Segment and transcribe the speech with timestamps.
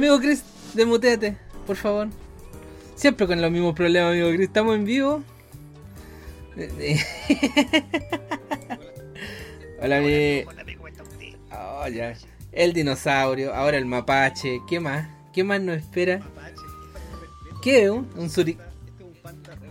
[0.00, 0.42] Amigo Chris,
[0.72, 2.08] demuteate, por favor.
[2.94, 4.46] Siempre con los mismos problemas, amigo Chris.
[4.46, 5.22] Estamos en vivo.
[9.82, 10.44] Hola, mi.
[11.52, 12.14] Oh, ya.
[12.50, 14.62] El dinosaurio, ahora el mapache.
[14.66, 15.06] ¿Qué más?
[15.34, 16.22] ¿Qué más nos espera?
[17.62, 17.90] ¿Qué?
[17.90, 18.56] ¿Un, un suri...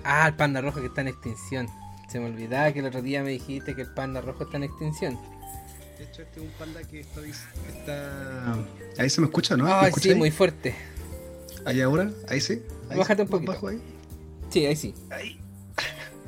[0.04, 1.68] Ah, el panda rojo que está en extinción.
[2.07, 4.63] Se me olvidaba que el otro día me dijiste que el panda rojo está en
[4.66, 5.20] extinción.
[5.99, 7.20] De hecho, este es un panda que está.
[7.67, 8.57] está...
[8.98, 9.66] Ahí se me escucha, ¿no?
[9.67, 10.73] Ay, sí, muy fuerte.
[11.66, 12.09] ¿Ahí ahora?
[12.30, 12.62] ¿Ahí sí?
[12.90, 13.52] ¿Ahí Bájate un poquito.
[13.52, 13.81] ¿Bajo ahí?
[14.49, 14.95] Sí, ahí sí.
[15.09, 15.38] Ahí.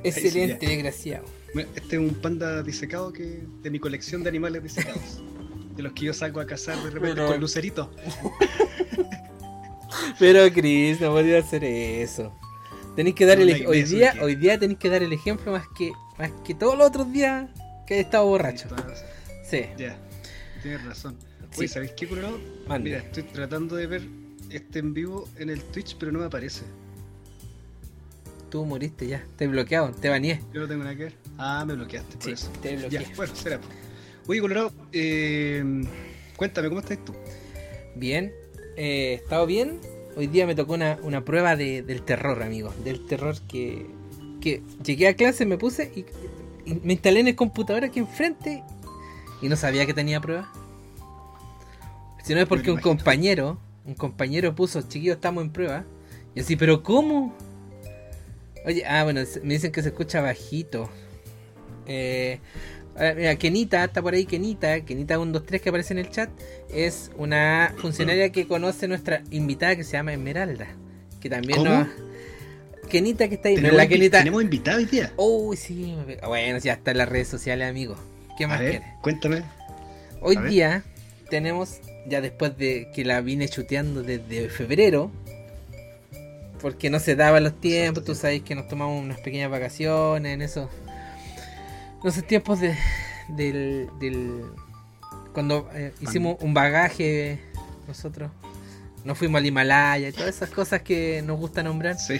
[0.04, 1.26] Excelente, ahí sí, desgraciado.
[1.74, 5.22] Este es un panda disecado que de mi colección de animales disecados.
[5.78, 7.28] de los que yo saco a cazar de repente Pero...
[7.28, 7.88] con luceritos.
[10.20, 12.38] Pero Chris, no podía hacer eso.
[12.98, 15.64] Tenéis que dar no, el hoy día, hoy día tenéis que dar el ejemplo más
[15.78, 17.50] que más que todos los otros días
[17.88, 18.68] que he estado borracho.
[19.52, 19.66] Sí.
[19.78, 19.98] Ya.
[20.64, 21.18] Tienes razón.
[21.58, 21.74] Oye, sí.
[21.74, 22.40] ¿sabéis qué, Colorado?
[22.80, 24.02] Mira, estoy tratando de ver
[24.50, 26.64] este en vivo en el Twitch, pero no me aparece.
[28.50, 30.42] Tú moriste ya, te bloqueado, te baneé.
[30.54, 31.14] Yo no tengo nada que ver.
[31.38, 32.50] Ah, me bloqueaste, por sí, eso.
[32.62, 33.00] Te bloqueé.
[33.02, 33.60] Ya, bueno, será.
[34.28, 35.64] Oye, Colorado, eh,
[36.38, 37.14] cuéntame, ¿cómo estás tú?
[37.96, 38.32] Bien,
[38.78, 39.80] eh, he estado bien.
[40.16, 42.74] Hoy día me tocó una, una prueba de, del terror, amigo.
[42.86, 43.86] Del terror que,
[44.40, 46.06] que llegué a clase, me puse y,
[46.70, 48.64] y me instalé en el computador aquí enfrente
[49.42, 50.52] y no sabía que tenía prueba.
[52.24, 55.86] Si no es porque un compañero, un compañero puso, chiquillos, estamos en prueba.
[56.36, 57.36] Y así, pero ¿cómo?
[58.66, 60.90] Oye, ah, bueno, me dicen que se escucha bajito.
[61.88, 62.40] Eh,
[63.16, 66.30] mira, Kenita, está por ahí Kenita, Kenita 123 que aparece en el chat,
[66.72, 70.68] es una funcionaria que conoce nuestra invitada que se llama Esmeralda.
[71.20, 71.70] Que también ¿Cómo?
[71.72, 71.88] nos...
[72.90, 73.56] Kenita que está ahí.
[73.56, 74.20] ¿Tenemos, la Kenita...
[74.20, 75.12] ¿Tenemos invitado hoy día?
[75.18, 75.96] Uy, sí.
[76.28, 77.96] Bueno, ya está en las redes sociales, amigo.
[78.42, 78.88] ¿Qué más ver, quieres?
[79.02, 79.44] cuéntame.
[80.20, 80.50] Hoy A ver.
[80.50, 80.84] día
[81.30, 85.12] tenemos, ya después de que la vine chuteando desde febrero,
[86.60, 90.42] porque no se daban los tiempos, tú sabes que nos tomamos unas pequeñas vacaciones en
[90.42, 90.70] esos,
[92.02, 92.76] en esos tiempos de,
[93.30, 94.44] del, del
[95.34, 97.40] cuando eh, hicimos un bagaje
[97.88, 98.32] nosotros,
[99.04, 101.98] nos fuimos al Himalaya y todas esas cosas que nos gusta nombrar.
[101.98, 102.20] Sí.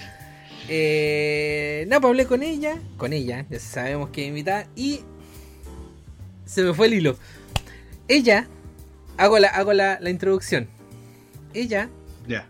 [0.70, 5.02] Eh, no, pues hablé con ella, con ella, ya sabemos que invitada, y
[6.52, 7.18] se me fue el hilo.
[8.08, 8.48] Ella,
[9.18, 10.68] hago la, hago la, la introducción.
[11.54, 11.90] Ella
[12.28, 12.46] Ya.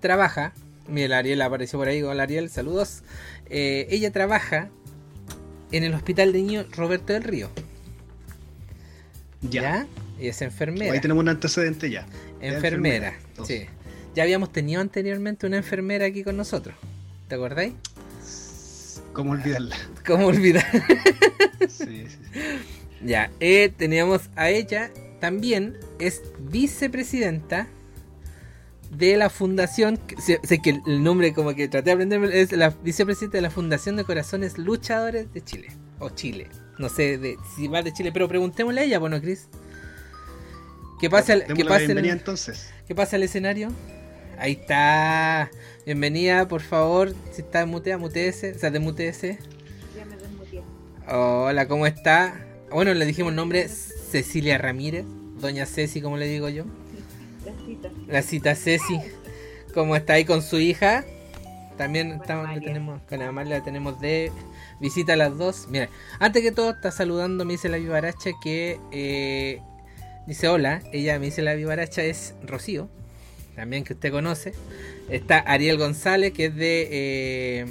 [0.00, 0.52] trabaja,
[0.88, 3.02] mira, el Ariel apareció por ahí, hola Ariel, saludos.
[3.48, 4.68] Eh, ella trabaja
[5.72, 7.50] en el Hospital de Niños Roberto del Río.
[9.42, 9.86] Ya.
[10.18, 10.92] Y es enfermera.
[10.92, 12.06] Ahí tenemos un antecedente ya.
[12.40, 13.14] Ya enfermera,
[13.46, 13.66] sí.
[14.14, 16.74] Ya habíamos tenido anteriormente una enfermera aquí con nosotros.
[17.28, 17.74] ¿Te acordáis?
[19.12, 19.76] ¿Cómo olvidarla?
[20.06, 20.66] ¿Cómo olvidar?
[21.68, 22.40] Sí, sí, sí.
[23.04, 24.90] Ya, eh, teníamos a ella,
[25.20, 27.66] también es vicepresidenta
[28.90, 32.52] de la fundación, que- sé, sé que el nombre como que traté de aprenderme, es
[32.52, 35.68] la vicepresidenta de la Fundación de Corazones Luchadores de Chile,
[35.98, 36.48] o Chile,
[36.78, 39.48] no sé de, si va de Chile, pero preguntémosle a ella, bueno, Chris.
[41.00, 42.70] ¿Qué pasa, al- que pase, bienvenida el, entonces.
[42.88, 43.68] que pase al escenario?
[44.38, 45.50] Ahí está.
[45.84, 47.14] Bienvenida, por favor.
[47.32, 48.52] Si está mutea, muteese.
[48.52, 49.38] O sea, desmuteese.
[49.96, 50.62] Ya me desmuteé.
[51.08, 52.34] Hola, ¿cómo está?
[52.70, 55.04] Bueno, le dijimos el nombre Cecilia Ramírez,
[55.40, 56.64] Doña Ceci, como le digo yo.
[57.44, 57.90] La cita.
[58.08, 59.00] La cita Ceci,
[59.72, 61.04] ¿cómo está ahí con su hija?
[61.78, 62.66] También Con estamos, Amalia.
[62.66, 64.32] tenemos, con Amalia la tenemos de
[64.80, 65.66] visita a las dos.
[65.70, 65.88] Mira,
[66.18, 69.60] antes que todo está saludando, me dice la vivaracha que eh,
[70.26, 72.88] dice hola, ella me dice la vivaracha es Rocío,
[73.54, 74.54] también que usted conoce.
[75.08, 77.66] Está Ariel González, que es de eh,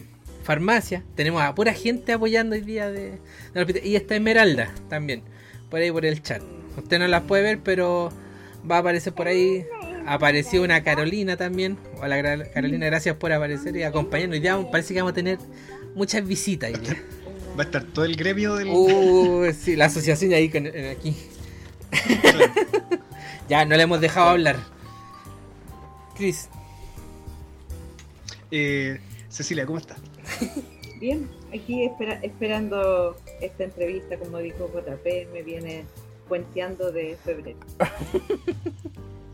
[0.45, 1.03] farmacia.
[1.15, 3.19] Tenemos a pura gente apoyando hoy día de,
[3.55, 3.81] hospital.
[3.85, 5.23] Y está Esmeralda también,
[5.69, 6.41] por ahí por el chat.
[6.77, 8.11] Usted no las puede ver, pero
[8.69, 9.65] va a aparecer por ahí.
[10.05, 11.77] Apareció una Carolina también.
[11.99, 12.21] Hola
[12.53, 14.39] Carolina, gracias por aparecer y acompañarnos.
[14.39, 15.39] Día parece que vamos a tener
[15.95, 16.71] muchas visitas.
[16.71, 16.95] hoy día.
[17.57, 18.67] Va a estar todo el gremio del.
[18.69, 21.15] Uh, sí, la asociación ahí con- aquí.
[23.47, 24.55] Ya, no le hemos dejado hablar.
[26.17, 26.49] Chris,
[28.49, 28.99] Eh,
[29.29, 29.97] Cecilia, ¿cómo estás?
[30.99, 35.83] Bien, aquí espera- esperando esta entrevista, como dijo JP, me viene
[36.27, 37.59] puenteando de febrero.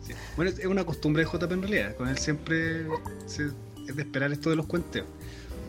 [0.01, 0.13] Sí.
[0.35, 1.95] Bueno, es una costumbre de JP en realidad.
[1.95, 2.87] Con él siempre
[3.27, 3.51] se-
[3.87, 5.05] es de esperar esto de los cuenteos.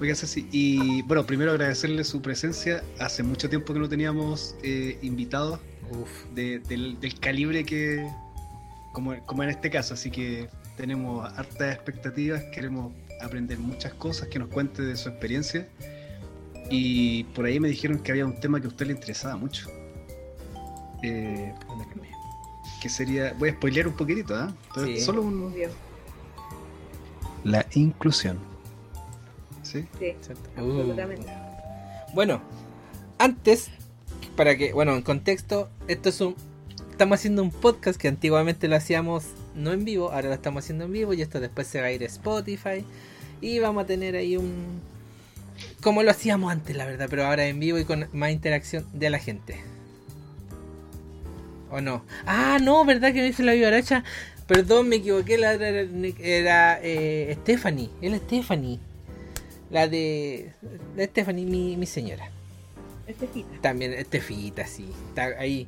[0.00, 2.82] Oiga, Ceci, y bueno, primero agradecerle su presencia.
[2.98, 5.60] Hace mucho tiempo que no teníamos eh, invitados
[6.34, 8.08] de- del, del calibre que,
[8.94, 10.48] como, como en este caso, así que
[10.78, 15.68] tenemos hartas expectativas, queremos aprender muchas cosas, que nos cuente de su experiencia.
[16.70, 19.68] Y por ahí me dijeron que había un tema que a usted le interesaba mucho.
[21.02, 21.52] Eh,
[22.80, 24.52] que sería, voy a spoilear un poquitito, ¿ah?
[24.84, 25.00] Sí.
[25.00, 25.68] Solo un, Obvio.
[27.44, 28.38] la inclusión.
[29.62, 29.86] ¿Sí?
[29.98, 30.14] Sí.
[30.60, 30.94] Uh.
[32.14, 32.42] Bueno,
[33.18, 33.70] antes,
[34.36, 36.34] para que, bueno, en contexto, esto es un.
[36.90, 40.84] Estamos haciendo un podcast que antiguamente lo hacíamos no en vivo, ahora lo estamos haciendo
[40.84, 42.84] en vivo y esto después se va a ir a Spotify
[43.42, 44.80] y vamos a tener ahí un.
[45.82, 49.10] Como lo hacíamos antes, la verdad, pero ahora en vivo y con más interacción de
[49.10, 49.60] la gente.
[51.70, 52.04] ¿O no?
[52.26, 54.04] Ah, no, ¿verdad que me hice la vivaracha?
[54.46, 55.88] Perdón, me equivoqué, la otra era,
[56.20, 58.78] era, eh, Stephanie, es la Stephanie.
[59.70, 60.52] La de,
[60.96, 62.30] la Stephanie, mi, mi señora.
[63.06, 63.48] Estefita.
[63.62, 64.86] También Estefita, sí.
[65.08, 65.66] Está ahí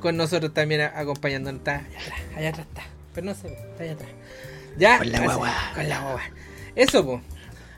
[0.00, 1.60] con nosotros también a- acompañándonos.
[1.60, 2.82] Está allá atrás, allá atrás está.
[3.14, 4.10] Pero no se ve, está allá atrás.
[4.76, 4.98] Ya.
[4.98, 5.54] Con la guagua.
[5.74, 6.22] Con la guagua.
[6.76, 7.22] Eso, pues.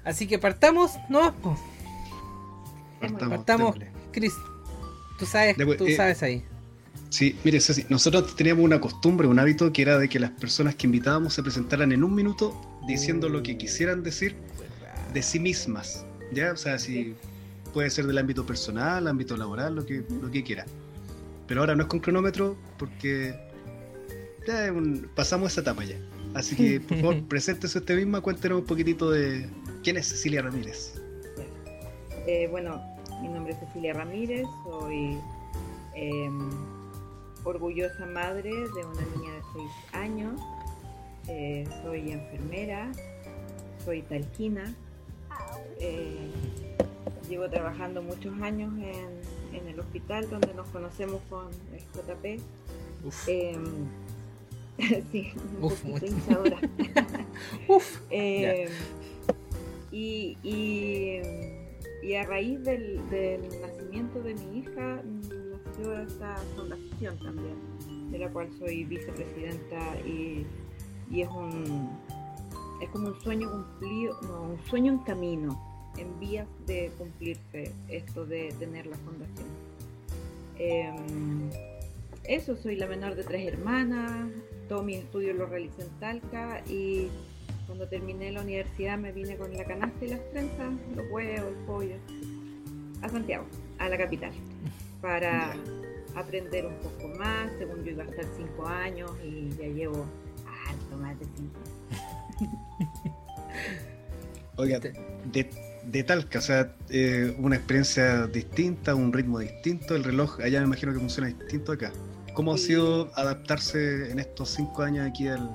[0.04, 1.34] Así que partamos, ¿no?
[3.00, 3.76] Partamos, partamos.
[4.12, 4.32] Chris,
[5.18, 6.44] tú sabes, pues, tú eh, sabes ahí.
[7.10, 10.74] Sí, mire, Ceci, nosotros teníamos una costumbre, un hábito que era de que las personas
[10.74, 14.36] que invitábamos se presentaran en un minuto diciendo lo que quisieran decir
[15.12, 16.04] de sí mismas.
[16.32, 16.52] ¿Ya?
[16.52, 17.14] O sea, si
[17.72, 20.66] puede ser del ámbito personal, ámbito laboral, lo que, lo que quiera.
[21.46, 23.38] Pero ahora no es con cronómetro porque
[24.46, 25.96] ya un- pasamos esa etapa ya.
[26.34, 29.48] Así que, por favor, preséntese usted misma, cuéntenos un poquitito de
[29.82, 30.94] quién es Cecilia Ramírez.
[32.26, 32.82] Eh, bueno,
[33.22, 35.18] mi nombre es Cecilia Ramírez, soy
[35.94, 36.28] eh,
[37.44, 40.40] orgullosa madre de una niña de 6 años,
[41.28, 42.90] eh, soy enfermera,
[43.84, 44.74] soy talquina,
[45.80, 46.30] eh,
[47.28, 52.42] llevo trabajando muchos años en, en el hospital donde nos conocemos con el JP.
[55.12, 56.06] Sí, Uf, mucho.
[56.06, 56.58] hinchadora.
[57.68, 58.00] uf.
[58.10, 58.68] Eh,
[59.90, 61.20] y, y,
[62.02, 68.28] y a raíz del, del nacimiento de mi hija nació esta fundación también, de la
[68.30, 70.44] cual soy vicepresidenta y,
[71.10, 71.90] y es un
[72.80, 75.58] es como un sueño cumplido, no, un sueño en camino,
[75.96, 79.48] en vías de cumplirse esto de tener la fundación.
[80.58, 81.50] Em,
[82.24, 84.28] eso, soy la menor de tres hermanas,
[84.68, 87.08] todos mis estudios los realicé en Talca y
[87.66, 91.54] cuando terminé la universidad me vine con la canasta y las trenzas, los huevos, el
[91.66, 91.96] pollo,
[93.02, 93.44] a Santiago,
[93.78, 94.32] a la capital,
[95.00, 95.54] para
[96.14, 97.50] aprender un poco más.
[97.58, 100.06] Según yo iba a estar cinco años y ya llevo
[100.68, 101.60] alto más de cinco.
[104.56, 104.94] Oiga, Te-
[105.32, 105.50] de,
[105.84, 110.66] de Talca, o sea, eh, una experiencia distinta, un ritmo distinto, el reloj allá me
[110.66, 111.92] imagino que funciona distinto acá.
[112.36, 115.50] ¿Cómo ha sido adaptarse en estos cinco años aquí al,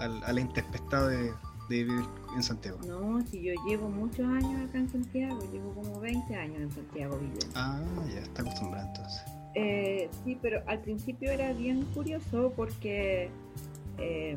[0.00, 1.30] al- a la intempestad de,
[1.68, 2.04] de vivir
[2.34, 2.78] en Santiago?
[2.86, 7.16] No, si yo llevo muchos años acá en Santiago, llevo como 20 años en Santiago
[7.18, 7.46] viviendo.
[7.54, 7.80] Ah,
[8.12, 9.22] ya está acostumbrado entonces.
[9.54, 13.30] Eh, sí, pero al principio era bien curioso porque
[13.98, 14.36] eh,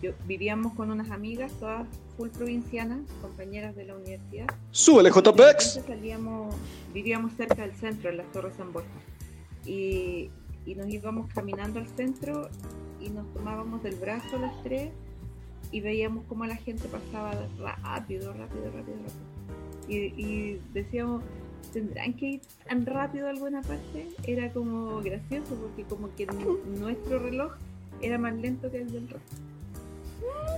[0.00, 1.86] yo vivíamos con unas amigas, todas
[2.16, 4.46] full provincianas, compañeras de la universidad.
[4.70, 5.80] ¡Súbele, JPEX!
[5.86, 6.54] salíamos,
[6.94, 8.88] vivíamos cerca del centro, en las Torres San Borja.
[9.66, 10.30] Y,
[10.68, 12.50] y nos íbamos caminando al centro
[13.00, 14.90] y nos tomábamos del brazo las tres
[15.72, 19.88] y veíamos cómo la gente pasaba rápido, rápido, rápido, rápido.
[19.88, 21.22] Y, y decíamos,
[21.72, 24.08] ¿tendrán que ir tan rápido a alguna parte?
[24.24, 27.52] Era como gracioso porque como que nuestro reloj
[28.02, 29.36] era más lento que el del resto.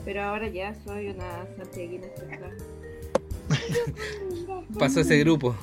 [0.04, 2.50] Pero ahora ya soy una santiaguina estresada.
[4.76, 5.54] Pasó ese grupo.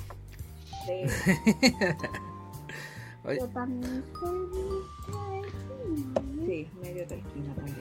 [0.85, 1.03] Sí.
[3.27, 3.39] Oye,
[6.45, 7.77] Sí, medio talquina también.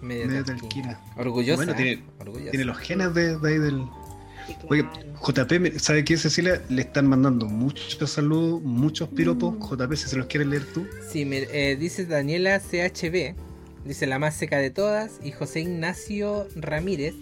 [0.00, 0.88] medio Medio talquina.
[0.98, 1.00] talquina.
[1.16, 1.56] Orgullosa.
[1.56, 2.50] Bueno, tiene- orgullosa.
[2.50, 3.84] Tiene los genes de, de ahí del...
[4.46, 5.14] Sí, Oye, claro.
[5.46, 6.62] JP, me- ¿sabe qué, Cecilia?
[6.68, 9.54] Le están mandando muchos saludos, muchos piropos.
[9.56, 9.62] Mm.
[9.62, 10.86] JP, si se los quieres leer tú.
[11.10, 13.34] Sí, me- eh, dice Daniela CHB,
[13.84, 17.14] dice la más seca de todas, y José Ignacio Ramírez,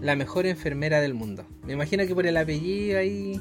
[0.00, 1.46] la mejor enfermera del mundo.
[1.64, 3.40] Me imagino que por el apellido ahí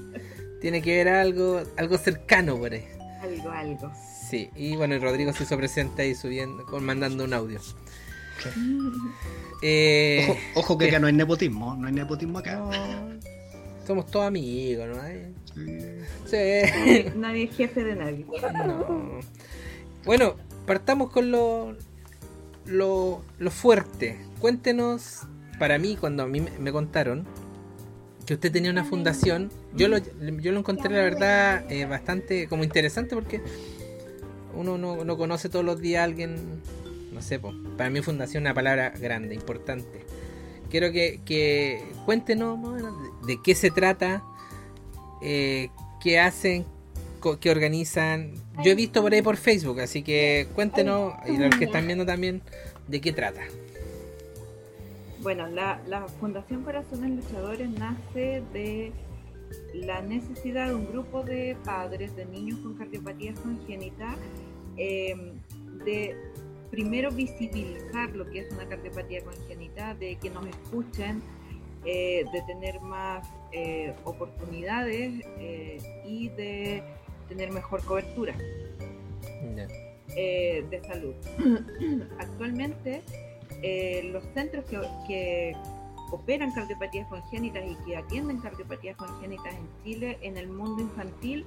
[0.62, 2.86] tiene que ver algo, algo cercano por ahí.
[3.22, 3.92] Algo, algo.
[4.30, 7.60] Sí, y bueno, y Rodrigo se hizo presente ahí subiendo, con, mandando un audio.
[9.62, 10.92] Eh, Ojo, ojo que ¿qué?
[10.92, 12.56] acá no hay nepotismo, no hay nepotismo acá.
[12.56, 12.70] no,
[13.86, 15.02] somos todos amigos, ¿no?
[15.02, 15.66] Ay, Sí.
[16.28, 17.06] Sí.
[17.16, 18.26] Nadie es jefe de nadie.
[18.66, 19.20] No.
[20.06, 20.36] Bueno,
[20.68, 21.76] partamos con lo,
[22.66, 24.20] lo, lo fuerte.
[24.40, 25.22] Cuéntenos,
[25.58, 27.26] para mí, cuando a mí me- me contaron
[28.28, 32.66] que usted tenía una fundación, yo lo, yo lo encontré, la verdad, eh, bastante como
[32.66, 33.42] interesante porque
[34.54, 36.62] uno no, no conoce todos los días a alguien,
[37.14, 40.06] no sé, po, para mí fundación es una palabra grande, importante.
[40.70, 42.60] Quiero que, que cuéntenos
[43.26, 44.22] de, de qué se trata,
[45.22, 45.70] eh,
[46.04, 46.66] qué hacen,
[47.40, 48.34] que organizan.
[48.62, 52.06] Yo he visto por ahí por Facebook, así que cuéntenos, y los que están viendo
[52.06, 52.42] también,
[52.90, 53.42] de qué trata.
[55.22, 58.92] Bueno, la, la Fundación Corazones Luchadores nace de
[59.74, 64.16] la necesidad de un grupo de padres de niños con cardiopatías congénitas
[64.78, 65.34] eh,
[65.86, 66.16] de
[66.70, 71.22] primero visibilizar lo que es una cardiopatía congénita, de que nos escuchen,
[71.86, 76.84] eh, de tener más eh, oportunidades eh, y de
[77.28, 78.36] tener mejor cobertura
[80.16, 81.16] eh, de salud.
[82.20, 83.04] Actualmente,
[83.62, 85.56] eh, los centros que, que
[86.12, 91.46] operan cardiopatías congénitas y que atienden cardiopatías congénitas en Chile, en el mundo infantil,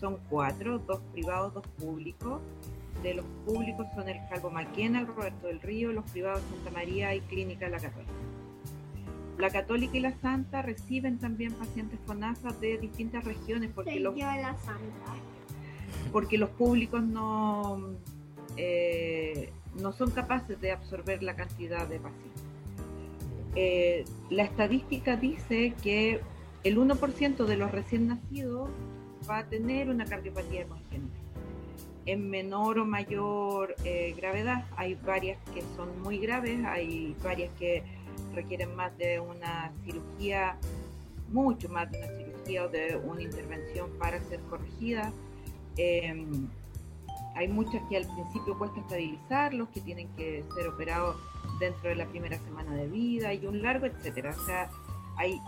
[0.00, 2.40] son cuatro, dos privados, dos públicos.
[3.02, 7.14] De los públicos son el Calvo Maquena, el Roberto del Río, los privados Santa María
[7.14, 8.12] y Clínica La Católica.
[9.38, 14.14] La Católica y la Santa reciben también pacientes con ASA de distintas regiones porque los
[16.10, 17.90] porque los públicos no,
[18.56, 22.42] eh, no son capaces de absorber la cantidad de pacientes.
[23.54, 26.20] Eh, la estadística dice que
[26.62, 28.68] el 1% de los recién nacidos
[29.28, 31.16] va a tener una cardiopatía congénita.
[32.04, 37.82] En menor o mayor eh, gravedad, hay varias que son muy graves, hay varias que
[38.34, 40.56] requieren más de una cirugía,
[41.32, 45.12] mucho más de una cirugía o de una intervención para ser corregida.
[45.76, 46.26] Eh,
[47.36, 51.16] hay muchas que al principio cuesta estabilizarlos, que tienen que ser operados
[51.60, 54.34] dentro de la primera semana de vida y un largo, etcétera.
[54.36, 54.70] O sea,
[55.18, 55.38] hay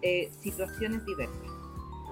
[0.00, 1.50] eh, situaciones diversas.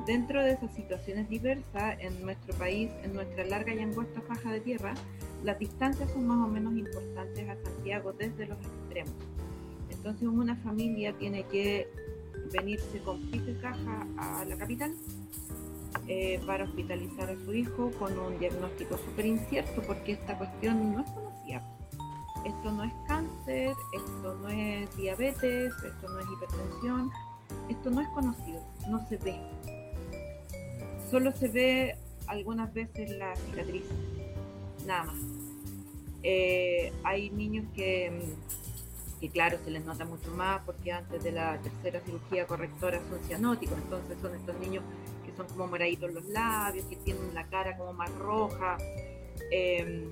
[0.06, 4.60] Dentro de esas situaciones diversas, en nuestro país, en nuestra larga y angosta faja de
[4.60, 4.94] tierra,
[5.42, 9.14] las distancias son más o menos importantes a Santiago desde los extremos.
[9.90, 11.88] Entonces una familia tiene que
[12.52, 14.94] venirse con pico y caja a la capital
[16.10, 21.02] eh, para hospitalizar a su hijo con un diagnóstico súper incierto porque esta cuestión no
[21.02, 21.62] es conocida.
[22.46, 27.10] Esto no es cáncer, esto no es diabetes, esto no es hipertensión,
[27.68, 29.38] esto no es conocido, no se ve.
[31.10, 31.96] Solo se ve
[32.26, 33.84] algunas veces la cicatriz,
[34.86, 35.18] nada más.
[36.22, 38.34] Eh, hay niños que,
[39.20, 43.18] que, claro, se les nota mucho más porque antes de la tercera cirugía correctora son
[43.24, 44.84] cianóticos, entonces son estos niños
[45.38, 48.76] son como moraditos los labios, que tienen la cara como más roja.
[49.50, 50.06] eh,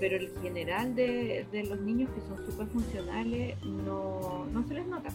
[0.00, 4.86] pero el general de, de los niños que son súper funcionales no, no se les
[4.86, 5.08] nota.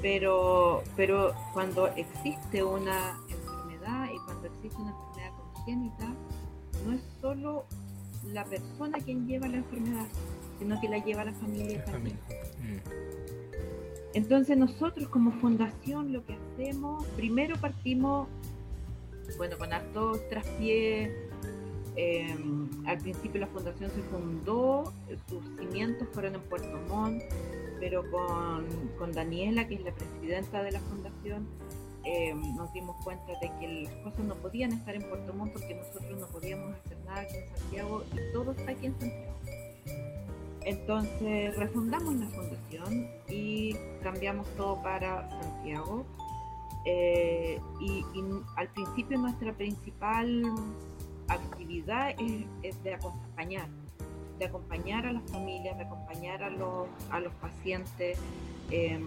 [0.00, 6.14] Pero, pero cuando existe una enfermedad y cuando existe una enfermedad congénita,
[6.86, 7.64] no es solo
[8.32, 10.06] la persona quien lleva la enfermedad,
[10.60, 12.18] sino que la lleva la familia La familia.
[12.60, 13.17] Mm.
[14.14, 18.28] Entonces nosotros como fundación lo que hacemos, primero partimos,
[19.36, 21.12] bueno, con harto traspié.
[21.96, 22.36] eh,
[22.86, 24.92] al principio la fundación se fundó,
[25.28, 27.22] sus cimientos fueron en Puerto Montt,
[27.80, 28.66] pero con,
[28.98, 31.46] con Daniela, que es la presidenta de la fundación,
[32.04, 35.74] eh, nos dimos cuenta de que las cosas no podían estar en Puerto Montt porque
[35.74, 39.34] nosotros no podíamos hacer nada aquí en Santiago y todo está aquí en Santiago.
[40.64, 46.04] Entonces refundamos la fundación y cambiamos todo para Santiago.
[46.84, 48.24] Eh, y, y
[48.56, 50.42] al principio nuestra principal
[51.28, 52.14] actividad
[52.62, 53.68] es, de acompañar,
[54.38, 58.18] de acompañar a las familias, de acompañar a los, a los pacientes,
[58.70, 58.98] eh,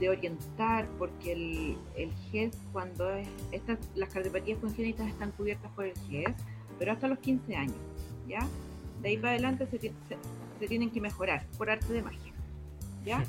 [0.00, 5.86] de orientar, porque el, el GES, cuando es, estas, las cardiopatías congénitas están cubiertas por
[5.86, 6.34] el GES,
[6.78, 7.76] pero hasta los 15 años,
[8.28, 8.40] ¿ya?
[9.00, 9.92] De ahí para adelante se, se-
[10.64, 12.32] se tienen que mejorar por arte de magia,
[13.04, 13.22] ¿ya?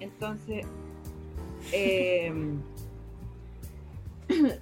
[0.00, 0.66] Entonces,
[1.70, 2.32] eh,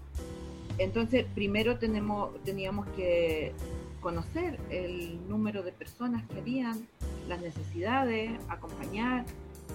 [0.79, 3.55] entonces primero tenemos, teníamos que
[4.03, 6.87] conocer el número de personas que habían,
[7.29, 9.25] las necesidades, acompañar.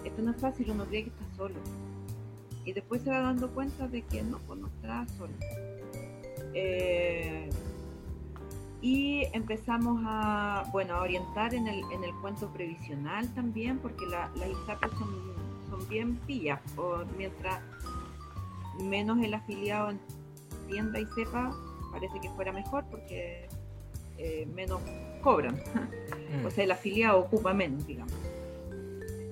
[0.05, 1.55] Esto no es fácil, uno cree que está solo.
[2.65, 5.33] Y después se va dando cuenta de que no, pues no está solo.
[6.53, 7.49] Eh,
[8.87, 14.31] y empezamos a, bueno, a orientar en el, en el cuento previsional también, porque la-
[14.35, 15.09] las ISAPRES son,
[15.69, 17.59] son bien pillas, o mientras
[18.81, 19.91] menos el afiliado
[20.61, 21.53] entienda y sepa,
[21.91, 23.49] parece que fuera mejor porque
[24.17, 24.79] eh, menos
[25.21, 25.55] cobran.
[25.55, 26.45] Mm.
[26.45, 28.13] O sea, el afiliado ocupa menos, digamos.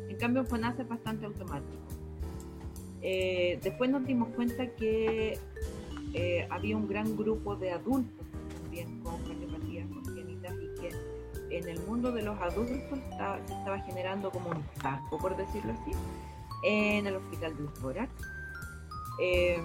[0.09, 1.71] En cambio, en FONASA es bastante automático.
[3.01, 5.39] Eh, después nos dimos cuenta que
[6.13, 8.24] eh, había un gran grupo de adultos
[11.57, 15.73] en el mundo de los adultos estaba- se estaba generando como un taco, por decirlo
[15.73, 15.91] así,
[16.63, 18.11] en el hospital del tórax.
[19.21, 19.61] Eh,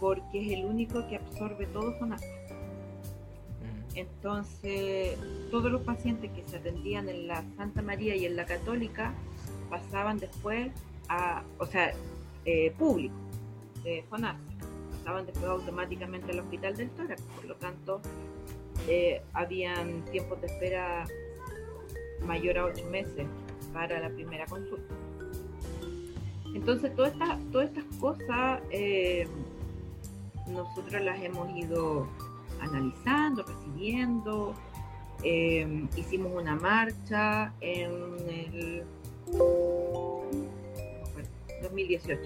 [0.00, 2.24] porque es el único que absorbe todo FONASA.
[2.24, 3.96] Mm.
[3.96, 5.18] Entonces,
[5.50, 9.12] todos los pacientes que se atendían en la Santa María y en la Católica
[9.68, 10.72] pasaban después
[11.08, 11.92] a, o sea,
[12.46, 13.14] eh, público
[13.84, 14.38] de FONASA,
[14.98, 18.00] pasaban después automáticamente al Hospital del Tórax, por lo tanto,
[18.88, 21.06] eh, habían tiempos de espera
[22.24, 23.26] mayor a ocho meses
[23.72, 24.94] para la primera consulta.
[26.54, 29.26] Entonces, todas estas, todas estas cosas eh,
[30.48, 32.08] nosotros las hemos ido
[32.60, 34.54] analizando, recibiendo.
[35.22, 37.90] Eh, hicimos una marcha en
[38.28, 38.84] el
[41.62, 42.20] 2018,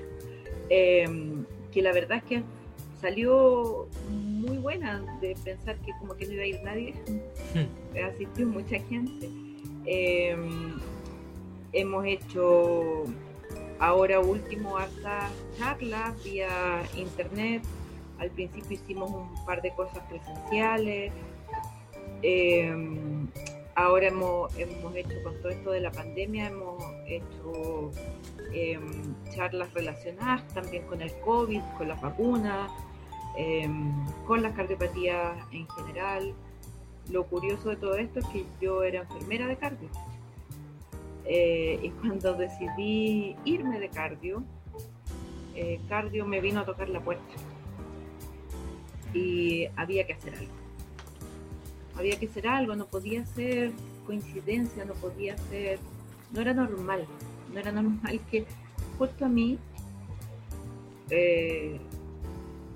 [0.70, 2.42] eh, que la verdad es que
[3.04, 6.94] salió muy buena de pensar que como que no iba a ir nadie,
[8.02, 9.28] asistió mucha gente.
[9.84, 10.34] Eh,
[11.75, 13.04] hemos hecho
[13.78, 17.62] ahora último hasta charlas vía internet.
[18.18, 21.12] Al principio hicimos un par de cosas presenciales.
[22.23, 22.75] Eh,
[23.75, 27.90] ahora hemos, hemos hecho con todo esto de la pandemia, hemos hecho
[28.54, 28.80] eh,
[29.34, 32.70] charlas relacionadas también con el COVID, con las vacunas,
[33.37, 33.69] eh,
[34.26, 36.35] con las cardiopatías en general.
[37.11, 39.88] Lo curioso de todo esto es que yo era enfermera de cardio.
[41.26, 44.43] Eh, y cuando decidí irme de cardio,
[45.55, 47.35] eh, cardio me vino a tocar la puerta.
[49.12, 50.53] Y había que hacer algo.
[51.97, 53.73] Había que hacer algo, no podía ser
[54.05, 55.79] coincidencia, no podía ser,
[56.33, 57.07] no era normal,
[57.53, 58.47] no era normal que
[58.99, 59.59] justo a mí,
[61.11, 61.81] eh,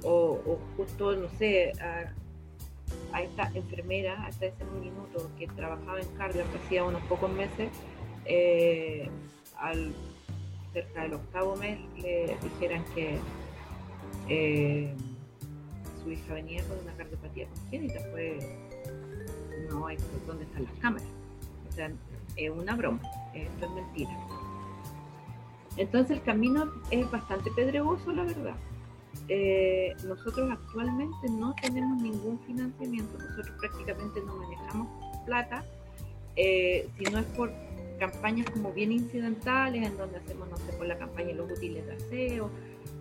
[0.05, 2.13] o, justo, no sé, a,
[3.21, 7.71] esta enfermera, hasta ese minuto que trabajaba en cardio, hacía unos pocos meses,
[8.25, 9.09] eh,
[9.57, 9.93] al
[10.73, 13.19] cerca del octavo mes le dijeran que
[14.29, 14.95] eh,
[16.03, 18.39] su hija venía con una cardiopatía congénita, fue
[19.71, 21.09] no es dónde están las cámaras.
[21.69, 21.91] O sea,
[22.37, 23.01] es una broma,
[23.35, 24.11] esto es mentira.
[25.77, 28.55] Entonces el camino es bastante pedregoso, la verdad.
[29.29, 34.89] Eh, nosotros actualmente no tenemos ningún financiamiento, nosotros prácticamente no manejamos
[35.27, 35.65] plata,
[36.37, 37.53] eh, si no es por
[37.99, 41.87] campañas como bien incidentales, en donde hacemos, no sé, por la campaña de los útiles
[41.87, 42.51] de aseo,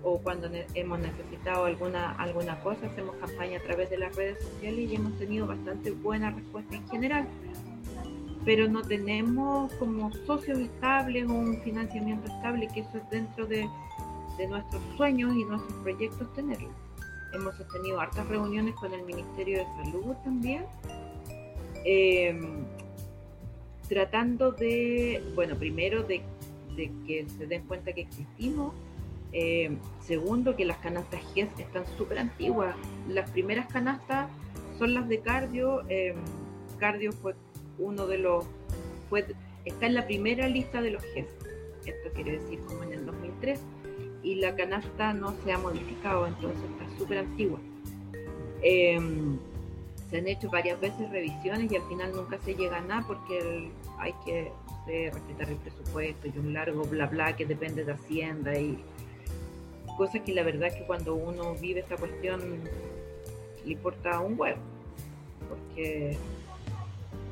[0.04, 4.44] o cuando ne hemos necesitado alguna, alguna cosa, hacemos campaña a través de las redes
[4.44, 7.28] sociales y hemos tenido bastante buena respuesta en general.
[8.44, 13.68] Pero no tenemos como socios estables o un financiamiento estable, que eso es dentro de,
[14.38, 16.69] de nuestros sueños y nuestros proyectos tenerlo.
[17.34, 20.65] Hemos tenido hartas reuniones con el Ministerio de Salud también.
[21.86, 22.39] Eh,
[23.88, 26.21] tratando de, bueno, primero de,
[26.76, 28.73] de, que se den cuenta que existimos,
[29.34, 32.76] eh, segundo que las canastas GES están súper antiguas,
[33.08, 34.30] las primeras canastas
[34.78, 36.15] son las de cardio, eh,
[36.80, 37.36] cardio fue
[37.78, 38.45] uno de los,
[39.65, 41.28] está en la primera lista de los GES,
[41.86, 43.60] esto quiere decir como en el 2003,
[44.23, 47.60] y la canasta no se ha modificado, entonces está súper antigua.
[48.62, 48.99] Eh,
[50.10, 53.39] se han hecho varias veces revisiones y al final nunca se llega a nada porque
[53.39, 57.84] el, hay que no sé, respetar el presupuesto y un largo bla bla que depende
[57.84, 58.82] de Hacienda y
[59.97, 62.39] cosas que la verdad que cuando uno vive esta cuestión
[63.65, 64.62] le importa un huevo
[65.49, 66.17] porque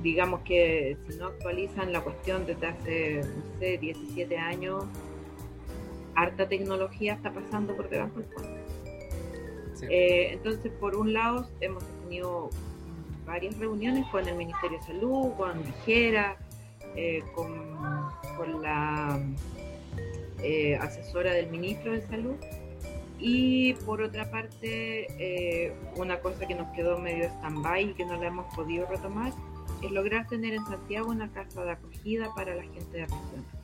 [0.01, 4.83] digamos que si no actualizan la cuestión desde hace no sé 17 años
[6.15, 8.65] harta tecnología está pasando por debajo del puente
[9.75, 9.87] Sí.
[9.89, 12.49] Eh, entonces, por un lado, hemos tenido
[13.25, 16.37] varias reuniones con el Ministerio de Salud, con Ligera,
[16.95, 17.51] eh, con,
[18.37, 19.19] con, la
[20.41, 22.35] eh, asesora del ministro de Salud.
[23.19, 28.27] Y por otra parte, una cosa que nos quedó medio stand-by y que no la
[28.27, 29.33] hemos podido retomar
[29.81, 33.54] es lograr tener en Santiago una casa de acogida para la gente de región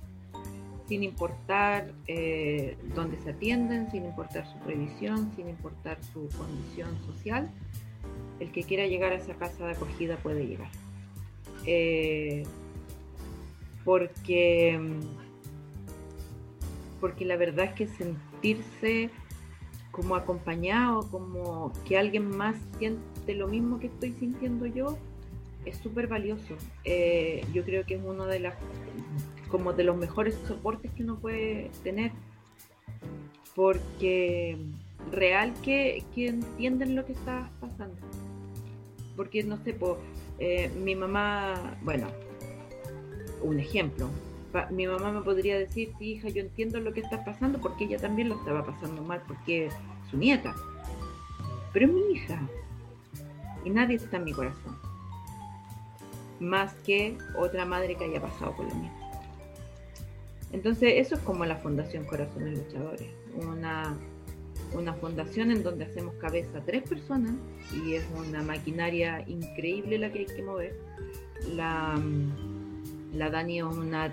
[0.92, 7.50] sin importar eh, dónde se atienden, sin importar su previsión, sin importar su condición social,
[8.42, 10.68] el que quiera llegar a esa casa de acogida puede llegar.
[11.66, 12.44] Eh,
[13.86, 14.78] porque,
[17.00, 19.12] porque la verdad es que sentirse
[19.92, 24.98] como acompañado, como que alguien más siente lo mismo que estoy sintiendo yo,
[25.64, 26.58] es súper valioso.
[26.84, 28.56] Eh, yo creo que es uno de las
[29.52, 32.12] como de los mejores soportes que uno puede tener,
[33.56, 34.58] porque
[35.12, 37.96] real que, entienden lo que está pasando.
[39.16, 39.98] Porque no sé, po,
[40.40, 42.08] eh, mi mamá, bueno,
[43.44, 44.10] un ejemplo,
[44.70, 47.98] mi mamá me podría decir, sí, hija, yo entiendo lo que está pasando porque ella
[47.98, 49.70] también lo estaba pasando mal, porque
[50.10, 50.56] su nieta.
[51.74, 52.42] pero es mi hija.
[53.64, 54.78] Y nadie está en mi corazón.
[56.40, 59.01] Más que otra madre que haya pasado por lo mismo.
[60.52, 63.10] Entonces, eso es como la Fundación Corazones Luchadores.
[63.36, 63.98] Una,
[64.74, 67.34] una fundación en donde hacemos cabeza a tres personas
[67.86, 70.78] y es una maquinaria increíble la que hay que mover.
[71.56, 72.00] La,
[73.14, 74.12] la Dani es una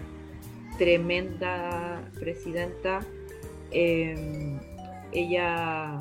[0.78, 3.00] tremenda presidenta.
[3.70, 4.58] Eh,
[5.12, 5.98] ella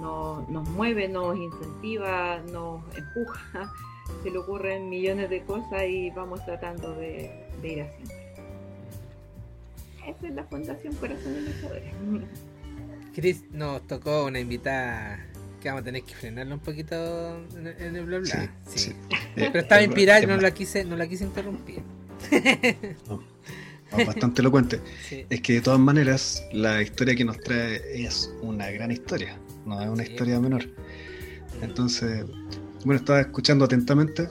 [0.00, 3.72] no, nos mueve, nos incentiva, nos empuja,
[4.22, 8.23] se le ocurren millones de cosas y vamos tratando de, ir haciendo.
[10.06, 11.94] Esa es la Fundación Corazón de Luchadores.
[13.14, 15.26] Cris, nos tocó una invitada
[15.60, 16.94] que vamos a tener que frenarla un poquito
[17.56, 18.50] en el bla bla.
[18.66, 18.92] Sí,
[19.34, 21.82] Pero estaba inspirada y no la quise, no la quise interrumpir.
[24.06, 24.80] bastante elocuente.
[25.30, 29.80] Es que de todas maneras, la historia que nos trae es una gran historia no
[29.80, 30.64] es una historia menor.
[31.62, 32.24] Entonces,
[32.84, 34.28] bueno, estaba escuchando atentamente.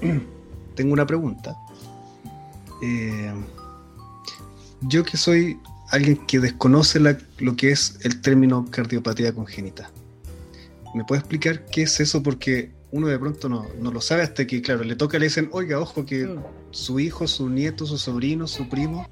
[0.74, 1.56] Tengo una pregunta.
[2.82, 3.32] Eh,
[4.82, 5.58] yo que soy
[5.90, 9.90] alguien que desconoce lo que es el término cardiopatía congénita,
[10.94, 12.22] ¿me puede explicar qué es eso?
[12.22, 15.78] Porque uno de pronto no, lo sabe hasta que, claro, le toca, le dicen, oiga,
[15.78, 16.42] ojo, que mm.
[16.70, 19.06] su hijo, su nieto, su sobrino, su primo,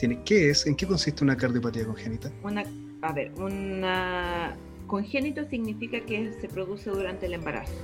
[0.00, 0.22] tiene.
[0.24, 0.66] ¿Qué es?
[0.66, 2.30] ¿En qué consiste una cardiopatía congénita?
[2.42, 2.64] Una,
[3.02, 7.74] a ver, una Congénito significa que se produce durante el embarazo,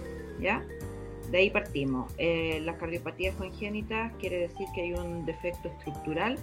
[0.41, 0.65] ¿ya?
[1.31, 2.13] De ahí partimos.
[2.19, 6.39] Eh, las cardiopatías congénitas quiere decir que hay un defecto estructural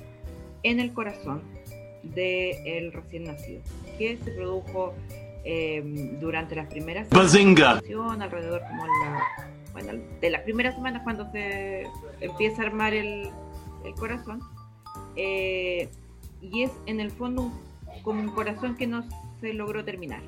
[0.63, 1.41] en el corazón
[2.04, 3.62] del recién nacido,
[3.98, 4.93] que se produjo
[5.43, 5.82] eh,
[6.20, 7.34] durante las primeras semanas,
[8.22, 11.86] alrededor como la, de las primeras semanas cuando se
[12.22, 13.30] empieza a armar el,
[14.00, 14.41] corazón.
[15.15, 15.89] Eh,
[16.41, 17.52] y es en el fondo
[18.04, 19.04] como un corazón que no
[19.39, 20.22] se logró terminar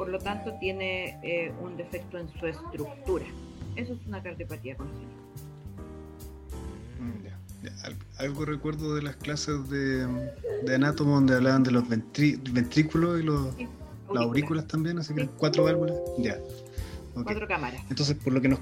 [0.00, 3.26] por lo tanto tiene eh, un defecto en su estructura.
[3.76, 5.19] Eso es una cardiopatía congénita.
[8.18, 10.06] Algo recuerdo de las clases de,
[10.64, 13.54] de anátomo donde hablaban de los ventrículos y los
[14.08, 15.96] aurículas también, así que cuatro válvulas.
[16.18, 16.38] Ya.
[17.14, 17.82] Cuatro cámaras.
[17.90, 18.60] Entonces, por lo que nos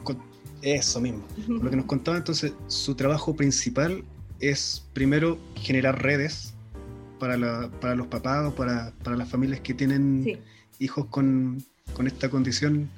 [0.63, 4.03] eso mismo, por lo que nos contaba, entonces su trabajo principal
[4.41, 6.55] es primero generar redes
[7.19, 10.41] para, la, para los papás o para, para las familias que tienen
[10.79, 11.65] hijos con,
[12.07, 12.89] esta condición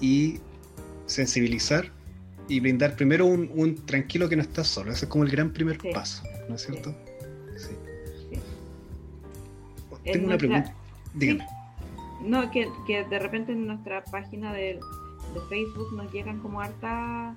[0.00, 0.38] y
[1.06, 1.90] sensibilizar
[2.50, 4.90] y brindar primero un, tranquilo que no estás solo.
[4.90, 6.94] Ese es como el gran primer paso, ¿no es cierto?
[7.56, 7.76] Sí.
[10.04, 10.74] Tengo una pregunta.
[11.14, 11.46] Dígame.
[12.22, 14.80] No, que, de repente en nuestra página de,
[15.48, 17.36] Facebook nos llegan como harta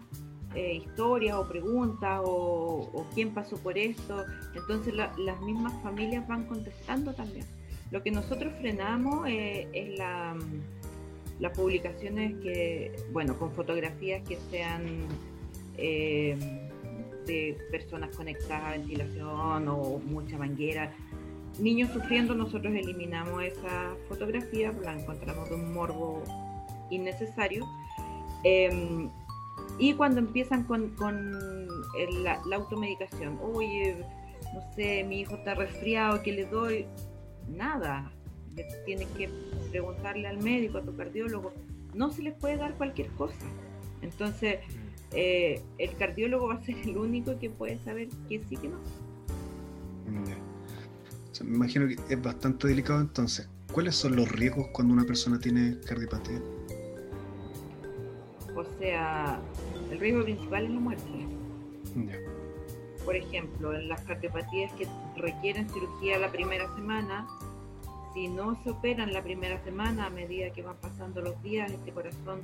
[0.56, 4.26] eh, historias o preguntas o, quién pasó por esto.
[4.56, 7.46] Entonces las mismas familias van contestando también.
[7.92, 10.36] Lo que nosotros frenamos eh, es la,
[11.44, 15.06] las publicaciones que, bueno, con fotografías que sean
[15.78, 16.38] eh,
[17.28, 20.94] de personas conectadas a ventilación o mucha manguera.
[21.60, 26.24] Niños sufriendo, nosotros eliminamos esa fotografía, la encontramos de un morbo
[26.90, 27.68] innecesario.
[28.46, 29.10] Em,
[29.78, 30.96] y cuando empiezan con,
[32.24, 33.98] la, la, automedicación, oye,
[34.54, 36.86] no sé, mi hijo está resfriado, ¿qué le doy?
[37.48, 38.12] nada.
[38.86, 39.30] Tienes que
[39.72, 41.54] preguntarle al médico, a tu cardiólogo.
[41.94, 43.46] No se les puede dar cualquier cosa.
[44.02, 44.60] Entonces,
[45.12, 48.78] eh, el cardiólogo va a ser el único que puede saber que sí que no.
[51.44, 53.48] me imagino que es bastante delicado entonces.
[53.72, 56.40] ¿Cuáles son los riesgos cuando una persona tiene cardiopatía?
[58.56, 59.40] O sea,
[59.92, 61.04] el riesgo principal es la muerte.
[63.04, 64.88] Por ejemplo, en las cardiopatías que
[65.18, 67.28] requieren cirugía la primera semana,
[68.14, 71.92] si no se operan la primera semana, a medida que van pasando los días, este
[71.92, 72.42] corazón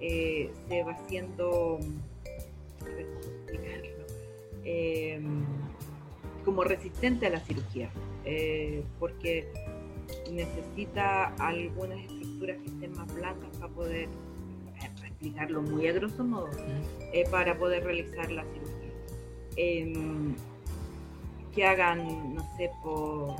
[0.00, 1.78] eh, se va haciendo
[4.64, 5.20] eh,
[6.44, 7.90] como resistente a la cirugía,
[8.24, 9.48] eh, porque
[10.32, 14.08] necesita algunas estructuras que estén más blandas para poder,
[15.04, 16.50] explicarlo muy a grosso modo,
[17.30, 18.92] para poder realizar la cirugía.
[19.56, 20.34] Em,
[21.54, 23.34] que hagan, no sé, por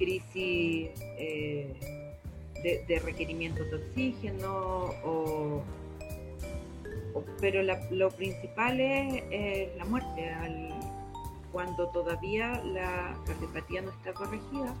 [0.00, 1.72] crisis eh,
[2.62, 5.62] de, requerimiento de oxígeno, o,
[7.40, 10.32] pero lo principal es la muerte,
[11.52, 14.74] cuando todavía la cardiopatía no está corregida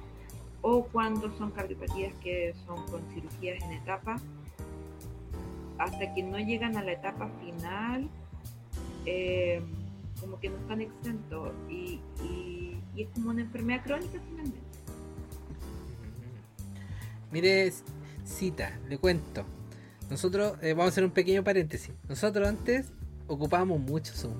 [0.62, 4.20] o cuando son cardiopatías que son con cirugías en etapa,
[5.78, 8.08] hasta que no llegan a la etapa final.
[9.06, 9.62] Eh,
[10.20, 12.00] como que no están exentos y,
[12.96, 14.69] es como una enfermedad crónica finalmente.
[17.32, 17.72] Mire,
[18.24, 19.44] cita, le cuento.
[20.10, 21.92] Nosotros, eh, vamos a hacer un pequeño paréntesis.
[22.08, 22.86] Nosotros antes
[23.28, 24.34] ocupábamos mucho Zoom.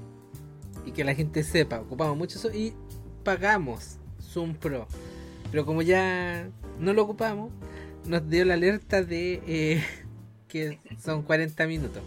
[0.84, 2.74] Y que la gente sepa, ocupábamos mucho Zoom y
[3.22, 4.88] pagamos Zoom Pro.
[5.50, 6.48] Pero como ya
[6.78, 7.52] no lo ocupamos,
[8.06, 9.84] nos dio la alerta de eh,
[10.48, 12.02] que son 40 minutos.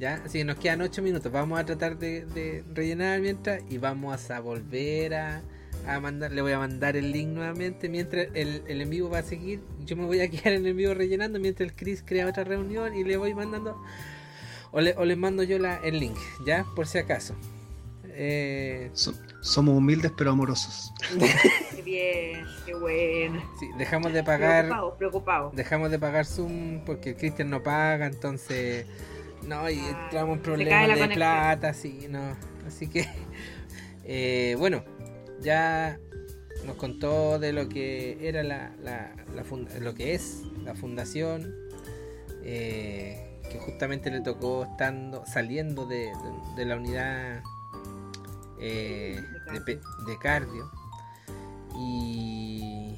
[0.00, 0.20] ¿Ya?
[0.24, 1.30] Así que nos quedan 8 minutos.
[1.30, 5.42] Vamos a tratar de rellenar mientras y vamos a volver a,
[5.86, 9.18] a mandar, le voy a mandar el link nuevamente mientras el, el en vivo va
[9.18, 9.60] a seguir.
[9.84, 12.94] Yo me voy a quedar en el vivo rellenando mientras el Chris crea otra reunión
[12.96, 13.80] y le voy mandando
[14.70, 16.16] o le, o le mando yo la, el link,
[16.46, 17.34] ya por si acaso.
[18.14, 20.92] Eh, So- somos humildes pero amorosos.
[21.74, 23.42] Qué bien, qué bueno.
[23.58, 25.56] sí, dejamos de pagar Preocupados, preocupados.
[25.56, 28.86] dejamos de pagar Zoom porque el Cristian no paga, entonces
[29.46, 31.14] no, y Ah, entramos en problemas de conexión.
[31.16, 32.36] plata, sí, no.
[32.66, 33.08] Así que,
[34.04, 34.84] eh, bueno,
[35.42, 35.98] ya
[36.66, 39.44] nos contó de lo que era la, la, la
[39.80, 41.54] lo que es la fundación,
[42.44, 46.10] eh, que justamente le tocó estando saliendo de,
[46.56, 47.42] de- la unidad
[48.60, 49.20] eh,
[49.66, 50.70] de, cardio.
[51.76, 52.96] Y,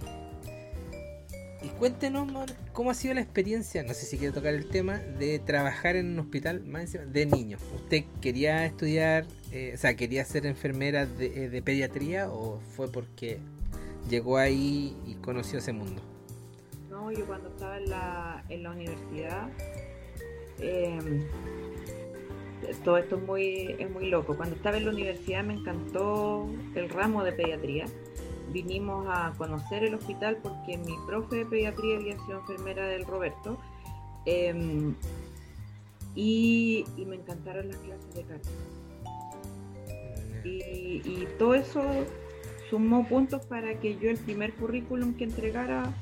[1.63, 2.29] y cuéntenos
[2.73, 6.13] cómo ha sido la experiencia, no sé si quiere tocar el tema, de trabajar en
[6.13, 7.63] un hospital más encima, de niños.
[7.75, 9.25] ¿Usted quería estudiar,
[9.55, 13.39] eh, o sea, quería ser enfermera de, eh, de pediatría o fue porque
[14.11, 16.03] llegó ahí y conoció ese mundo?
[16.91, 17.79] No, yo cuando estaba
[18.49, 19.49] en la, universidad,
[20.59, 20.99] eh,
[22.83, 24.37] todo esto es muy, es muy loco.
[24.37, 27.85] Cuando estaba en la universidad me encantó el ramo de pediatría.
[28.53, 33.57] Vinimos a conocer el hospital porque mi profe de pediatría había sido enfermera del Roberto.
[34.27, 34.93] eh,
[36.17, 38.74] y, me encantaron las clases de cardio.
[40.45, 41.83] Y, y todo eso
[42.69, 45.93] sumó puntos para que yo el primer currículum que entregara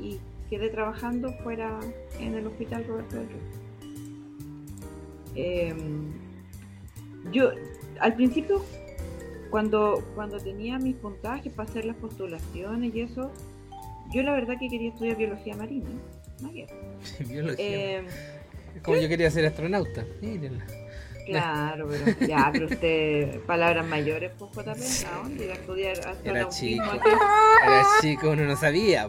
[0.00, 0.18] y
[0.50, 1.80] quedé trabajando fuera
[2.20, 3.62] en el hospital Roberto del Río.
[5.34, 5.74] Eh,
[7.32, 7.52] yo
[8.00, 8.62] al principio
[9.50, 13.30] cuando, cuando tenía mis puntajes para hacer las postulaciones y eso,
[14.12, 15.88] yo la verdad que quería estudiar biología marina.
[16.42, 16.66] ver.
[17.26, 17.64] Biología.
[17.64, 18.06] Eh,
[18.82, 20.04] Como yo quería ser astronauta.
[20.20, 20.66] Mírenla.
[21.26, 24.66] Claro, pero ya, pero usted, palabras mayores, pues JP,
[25.36, 25.42] ¿no?
[25.44, 27.08] Ir a estudiar Era astronautismo chico.
[27.64, 29.08] Era chico, uno no sabía.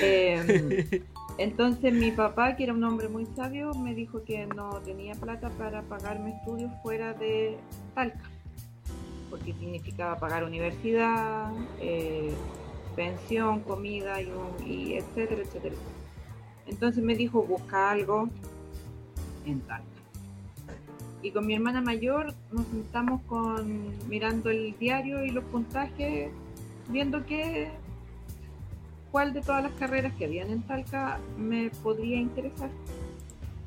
[0.00, 1.02] Eh,
[1.38, 5.48] entonces mi papá, que era un hombre muy sabio, me dijo que no tenía plata
[5.50, 7.56] para pagarme estudios fuera de
[7.94, 8.28] Talca,
[9.30, 12.32] porque significaba pagar universidad, eh,
[12.96, 15.74] pensión, comida y, un- y etcétera, etcétera.
[16.66, 18.28] Entonces me dijo, busca algo
[19.44, 19.84] en Talca.
[21.22, 26.30] Y con mi hermana mayor nos sentamos con mirando el diario y los puntajes,
[26.88, 27.68] viendo que
[29.10, 32.70] cuál de todas las carreras que habían en Talca me podría interesar.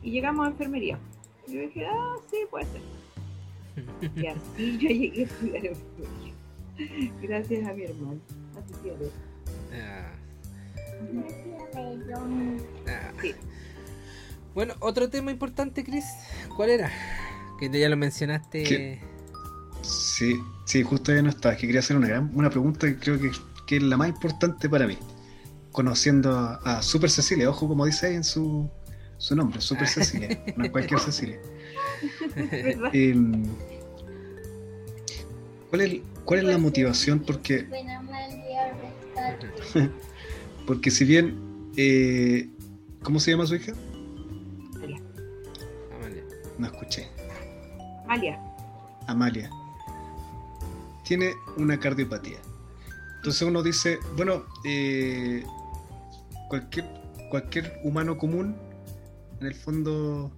[0.02, 0.98] Y llegamos a enfermería.
[1.48, 2.82] Y yo dije, ah, sí, puede ser.
[4.16, 6.34] Y así yo llegué a estudiar enfermería.
[7.22, 8.20] Gracias a mi hermano.
[8.58, 8.94] Así que,
[9.74, 10.12] Ah,
[11.02, 11.24] Ujú.
[12.88, 13.12] ah.
[13.22, 13.34] Sí.
[14.54, 16.06] Bueno, otro tema importante, Chris,
[16.56, 16.92] ¿cuál era?
[17.60, 18.64] Que ya lo mencionaste.
[18.64, 19.00] ¿Qué?
[19.82, 21.56] Sí, sí, justo ya no estaba.
[21.56, 23.32] Que quería hacer una, gran- una pregunta que creo que,
[23.68, 24.98] que es la más importante para mí.
[25.72, 28.70] Conociendo a, a Super Cecilia, ojo como dice ahí en su,
[29.18, 31.40] su nombre, Super Cecilia, no es cualquier Cecilia.
[32.94, 33.44] Em,
[35.70, 37.20] ¿cuál, es, ¿Cuál es la motivación?
[37.20, 37.68] Porque,
[40.66, 41.38] porque si bien,
[41.78, 42.50] eh,
[43.04, 43.74] ¿cómo se llama su hija?
[45.96, 46.24] Amalia.
[46.58, 47.08] No escuché.
[48.10, 48.40] Amalia.
[49.06, 49.52] Amalia,
[51.04, 52.40] tiene una cardiopatía.
[53.18, 55.44] Entonces uno dice, bueno, eh,
[56.48, 56.86] cualquier,
[57.30, 58.56] cualquier humano común,
[59.40, 60.32] en el fondo.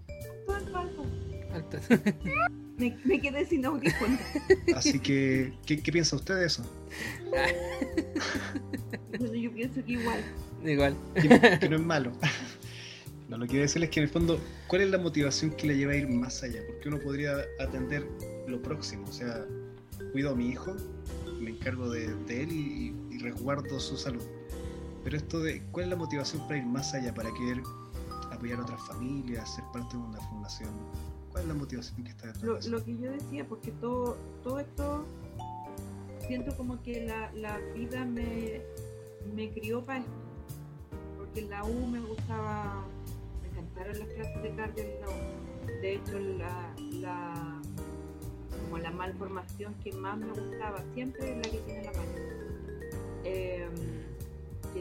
[2.78, 4.18] Me, me quedé sin audífono.
[4.76, 6.64] así que, ¿qué, qué piensa usted de eso?
[9.18, 10.22] Bueno, yo pienso que igual.
[10.66, 10.96] Igual.
[11.14, 12.12] Que, que no es malo.
[13.32, 15.66] No, lo que quiero decirle es que en el fondo, ¿cuál es la motivación que
[15.66, 16.60] le lleva a ir más allá?
[16.68, 18.06] Porque uno podría atender
[18.46, 19.46] lo próximo, o sea,
[20.12, 20.76] cuido a mi hijo,
[21.40, 24.22] me encargo de, de él y, y resguardo su salud.
[25.06, 27.64] Pero esto de, ¿cuál es la motivación para ir más allá, para querer
[28.34, 30.70] apoyar a otras familias, ser parte de una fundación?
[31.32, 32.70] ¿Cuál es la motivación que está detrás Lo, de eso?
[32.70, 35.06] lo que yo decía, porque todo, todo esto,
[36.28, 38.62] siento como que la, la vida me,
[39.34, 40.12] me crió para esto.
[41.18, 42.84] Porque en la U me gustaba,
[43.76, 45.82] las clases de cardio en.
[45.82, 47.62] De hecho, la,
[48.64, 52.12] como la malformación que más me gustaba siempre es la que tiene la mano.
[53.24, 53.68] Eh,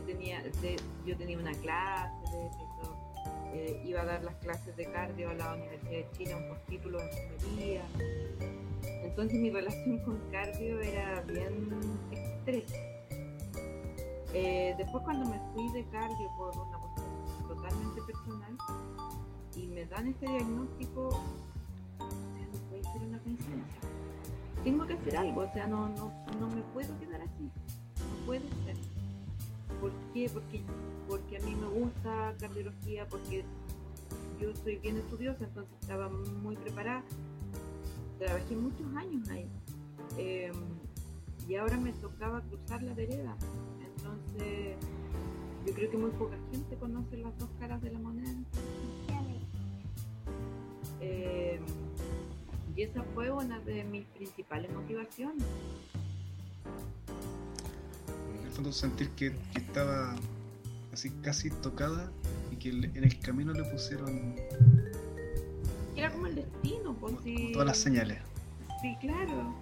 [0.07, 0.43] tenía,
[1.05, 2.97] yo tenía una clase de eso,
[3.53, 6.99] eh, iba a dar las clases de cardio a la Universidad de Chile, un postítulo
[6.99, 7.83] de enfermería.
[9.03, 11.71] Entonces mi relación con cardio era bien
[12.13, 12.77] estrecha.
[14.33, 16.79] Eh, después cuando me fui de cardio por una
[17.55, 18.57] totalmente personal
[19.57, 21.13] y me dan este diagnóstico, o
[21.99, 23.81] sea, no una coincidencia.
[24.63, 27.45] Tengo que hacer algo, o sea, no, no, no me puedo quedar así.
[27.45, 28.77] No puede ser.
[29.81, 30.31] ¿Por qué?
[30.33, 30.63] Porque,
[31.09, 33.45] porque a mí me gusta cardiología, porque
[34.41, 37.03] yo soy bien estudiosa, entonces estaba muy preparada.
[38.19, 39.49] Trabajé muchos años ahí.
[40.19, 40.53] Eh,
[41.49, 43.35] y ahora me tocaba cruzar la vereda.
[43.97, 44.77] Entonces,
[45.71, 48.35] yo creo que muy poca gente conoce las dos caras de la moneda.
[51.01, 51.61] Eh,
[52.75, 55.45] y esa fue una de mis principales motivaciones.
[58.41, 60.17] En el fondo sentir que, que estaba
[60.93, 62.11] así casi tocada
[62.51, 64.35] y que en el camino le pusieron
[65.95, 67.51] Era como el destino, pues sí.
[67.53, 68.19] todas las señales.
[68.83, 69.55] Sí, claro.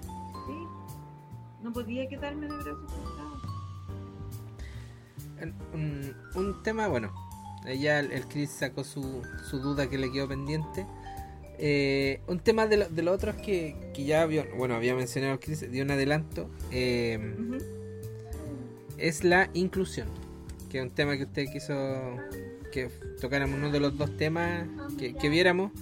[0.46, 1.62] Sí.
[1.62, 3.17] No podía quedarme de brazos.
[5.72, 7.12] Un, un tema, bueno,
[7.78, 10.86] ya el, el Chris sacó su, su duda que le quedó pendiente.
[11.58, 15.32] Eh, un tema de, lo- de los otros que, que ya había, bueno, había mencionado
[15.34, 17.18] el Chris, dio un adelanto, eh,
[18.96, 20.08] es la inclusión,
[20.70, 21.74] que es un tema que usted quiso
[22.72, 24.66] que tocáramos uno de los dos temas
[24.98, 25.72] que, que viéramos.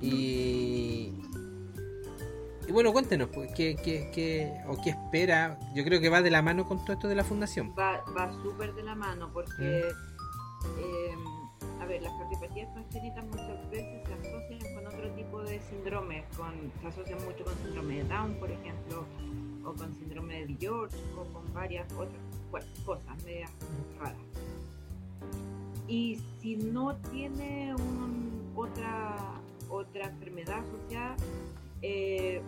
[0.00, 1.12] Y,
[2.68, 5.58] y bueno, cuéntenos, pues, ¿qué, qué, qué- o qué espera?
[5.74, 7.74] Yo creo que va de la mano con todo esto de la fundación.
[7.78, 9.88] Va, va súper de la mano porque,
[10.78, 11.14] eh,
[11.80, 16.52] a ver, las cardiopatías congénitas muchas veces se asocian con otro tipo de síndromes, con,
[16.80, 19.04] se asocian mucho con síndrome de Down, por ejemplo,
[19.64, 22.20] o con síndrome de George, o con varias otras
[22.50, 23.50] bueno, cosas medias
[23.98, 24.16] raras.
[25.88, 29.16] Y si no tiene un- otra,
[29.68, 31.16] otra enfermedad asociada,
[31.82, 32.40] eh,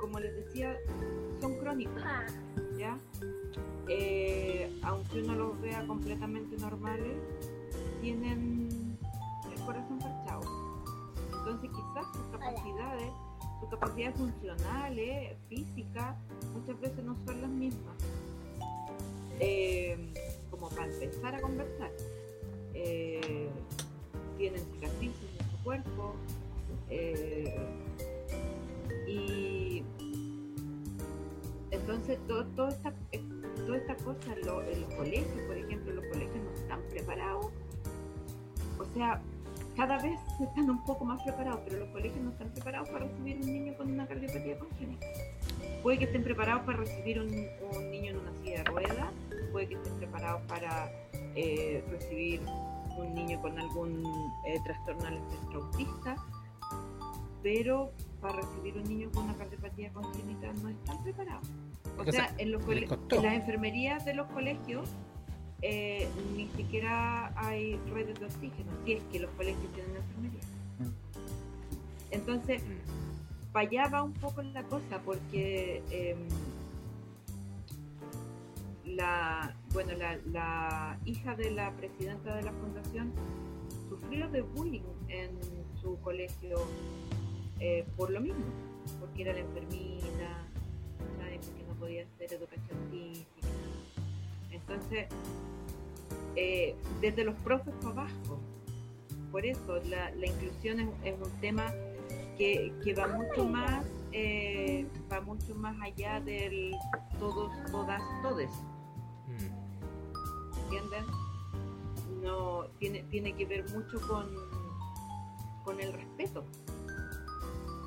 [0.00, 0.76] como les decía,
[1.40, 2.02] son crónicos,
[2.78, 2.98] ¿ya?
[3.88, 7.16] Eh, aunque uno los vea completamente normales,
[8.00, 8.96] tienen
[9.52, 10.42] el corazón parchado.
[11.38, 13.10] Entonces quizás sus capacidades,
[13.60, 16.16] sus capacidades funcionales, físicas,
[16.54, 17.94] muchas veces no son las mismas.
[19.38, 19.98] Eh,
[20.50, 21.90] como para empezar a conversar.
[22.74, 23.48] Eh,
[24.38, 26.14] tienen cicatrices en su cuerpo.
[26.90, 27.56] Eh,
[29.08, 29.82] y
[31.70, 33.22] entonces todo, todo esta, eh,
[33.66, 37.46] toda esta cosa en, lo- los colegios, por ejemplo, los colegios no están preparados.
[38.78, 39.20] O sea,
[39.76, 43.36] cada vez están un poco más preparados, pero los colegios no están preparados para recibir
[43.36, 45.06] un niño con una cardiopatía congénita.
[45.82, 47.26] Puede que estén preparados para recibir un,
[47.90, 49.12] niño en una silla de ruedas,
[49.52, 52.40] puede que estén preparados para eh, recibir
[52.98, 54.02] un niño con algún
[54.64, 56.16] trastorno al espectro autista,
[57.42, 61.48] pero para recibir un niño con una cardiopatía congénita no están preparados.
[61.98, 64.90] O sea, en, los en las enfermerías de los colegios
[65.62, 70.40] eh, ni siquiera hay redes de oxígeno, si es que los colegios tienen enfermería.
[72.10, 72.62] Entonces,
[73.52, 76.18] para allá va un poco la cosa, porque em,
[78.84, 83.12] la, bueno, la, la hija de la presidenta de la fundación
[83.88, 85.30] sufrió de bullying en
[85.80, 86.58] su colegio
[87.60, 88.44] eh, por lo mismo,
[89.00, 90.48] porque era la enfermina,
[91.18, 91.46] ¿sabes?
[91.46, 93.48] porque no podía hacer educación física.
[94.50, 95.08] Entonces,
[96.34, 98.38] eh, desde los profes para abajo,
[99.32, 101.72] por eso la, inclusión es, un tema
[102.38, 103.84] que, que va mucho más
[104.18, 106.74] eh, va mucho más allá del
[107.18, 108.50] todos, todas, todes.
[110.64, 111.04] ¿entienden?
[112.22, 114.26] No, tiene, tiene que ver mucho con,
[115.64, 116.44] con el respeto,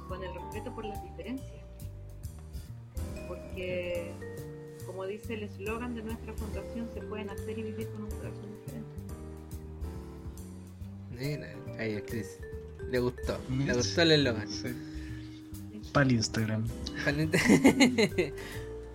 [0.10, 1.64] con el respeto por las diferencias.
[3.28, 4.12] Porque,
[4.86, 8.47] como dice el eslogan de nuestra fundación, se pueden hacer y vivir con un corazón
[8.60, 8.89] diferente.
[11.18, 11.47] Mira,
[11.82, 12.39] ahí Chris.
[12.89, 14.47] Le gustó, le gustó el eslogan.
[14.49, 14.74] Sí.
[15.93, 16.66] Para el Instagram.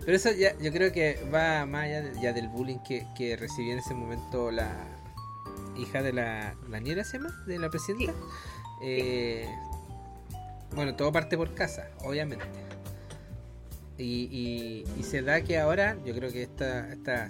[0.05, 3.37] Pero eso ya, yo creo que va más allá de- ya del bullying que, que
[3.37, 4.71] recibió en ese momento la
[5.79, 7.31] hija de la Daniela, ¿se llama?
[7.47, 8.13] De la presidenta.
[8.83, 9.49] Eh,
[10.75, 12.45] bueno, todo parte por casa, obviamente.
[13.97, 17.29] Y, se da que ahora, yo creo que esta, esta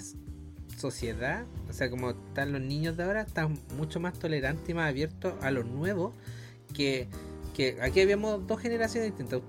[0.78, 4.88] sociedad, o sea, como están los niños de ahora, están mucho más tolerantes y más
[4.88, 6.14] abiertos a lo nuevo
[6.72, 7.08] que
[7.54, 9.40] que aquí habíamos dos generaciones distintas,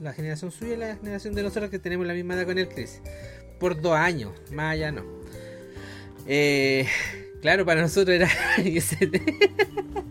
[0.00, 2.68] la generación suya y la generación de nosotros que tenemos la misma edad con el
[2.68, 3.00] Chris,
[3.60, 5.04] por dos años, más allá no.
[6.26, 6.86] Eh,
[7.42, 8.28] claro, para nosotros era.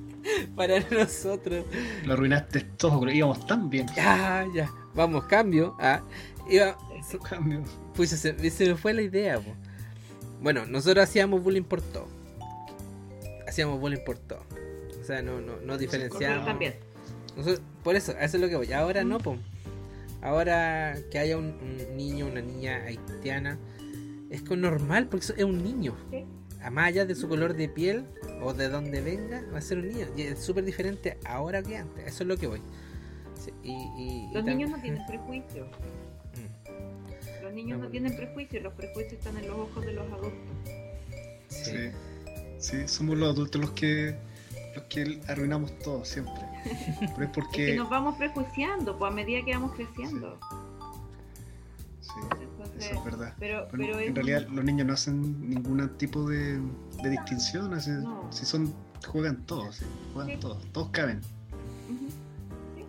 [0.60, 1.66] para nosotros.
[2.06, 3.88] Lo arruinaste todo, pero íbamos tan bien.
[3.96, 4.70] Ya, ya.
[4.94, 5.76] Vamos, cambio.
[5.80, 6.02] Ah,
[6.50, 6.78] iba,
[7.30, 7.64] Cambio.
[7.96, 9.40] pues se, se me fue la idea.
[9.40, 9.54] po.
[10.42, 12.08] Bueno, nosotros hacíamos bullying por todo.
[13.48, 14.44] Hacíamos bullying por todo.
[15.00, 16.46] O sea, no, no, no diferenciamos.
[16.46, 16.76] también.
[17.38, 18.74] Nosotros- por eso, a eso es lo que voy.
[18.74, 19.38] Ahora no, po.
[20.22, 23.58] Ahora que haya un, un niño, una niña haitiana,
[24.30, 25.96] es normal, porque eso es un niño.
[26.12, 26.26] Sí.
[26.62, 28.06] A más allá de su color de piel
[28.42, 30.08] o de donde venga, va a ser un niño.
[30.18, 32.06] Y es súper diferente ahora que antes.
[32.06, 32.62] Eso es lo que voy.
[33.36, 35.68] Sí, y, y- y Los niños no tienen prejuicios.
[35.70, 38.62] Mm, Los niños No, no tienen prejuicios.
[38.64, 40.40] Los prejuicios están en los ojos de los adultos.
[41.48, 41.72] sí.
[41.72, 41.92] Sí.
[42.60, 44.16] Sí, somos los adultos los que
[44.76, 46.34] los que arruinamos todo siempre.
[47.00, 50.38] Pero es Es que porque nos vamos prejuiciando pues, a medida que vamos creciendo.
[50.42, 50.56] sí,
[52.80, 53.34] eso es verdad.
[53.40, 56.60] pero, Bueno, pero es en realidad los niños no hacen ningún tipo de,
[57.04, 58.28] de distinción, así- No.
[58.32, 58.74] si son
[59.08, 60.38] juegan todos, sí, juegan Sí.
[60.40, 61.22] todos, todos caben.
[62.76, 62.84] Sí.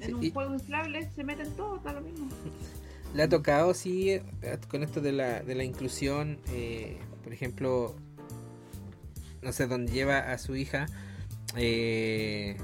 [0.00, 2.28] En Sí, un y- juego inflable se meten todos, da lo mismo.
[3.14, 4.20] Le ha tocado, sí,
[4.68, 7.94] con esto de la, de la inclusión, eh, por ejemplo,
[9.42, 10.86] no sé, donde lleva a su hija,
[11.56, 12.56] eh,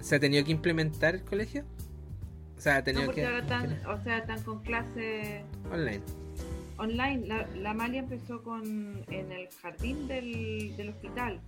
[0.00, 1.64] ¿se ha tenido que implementar el colegio?
[2.56, 3.26] O sea, ha No, porque que...
[3.26, 6.00] ahora están, o sea, están con clase Online.
[6.78, 7.26] online.
[7.26, 11.40] La, la Amalia empezó con en el jardín del, del hospital.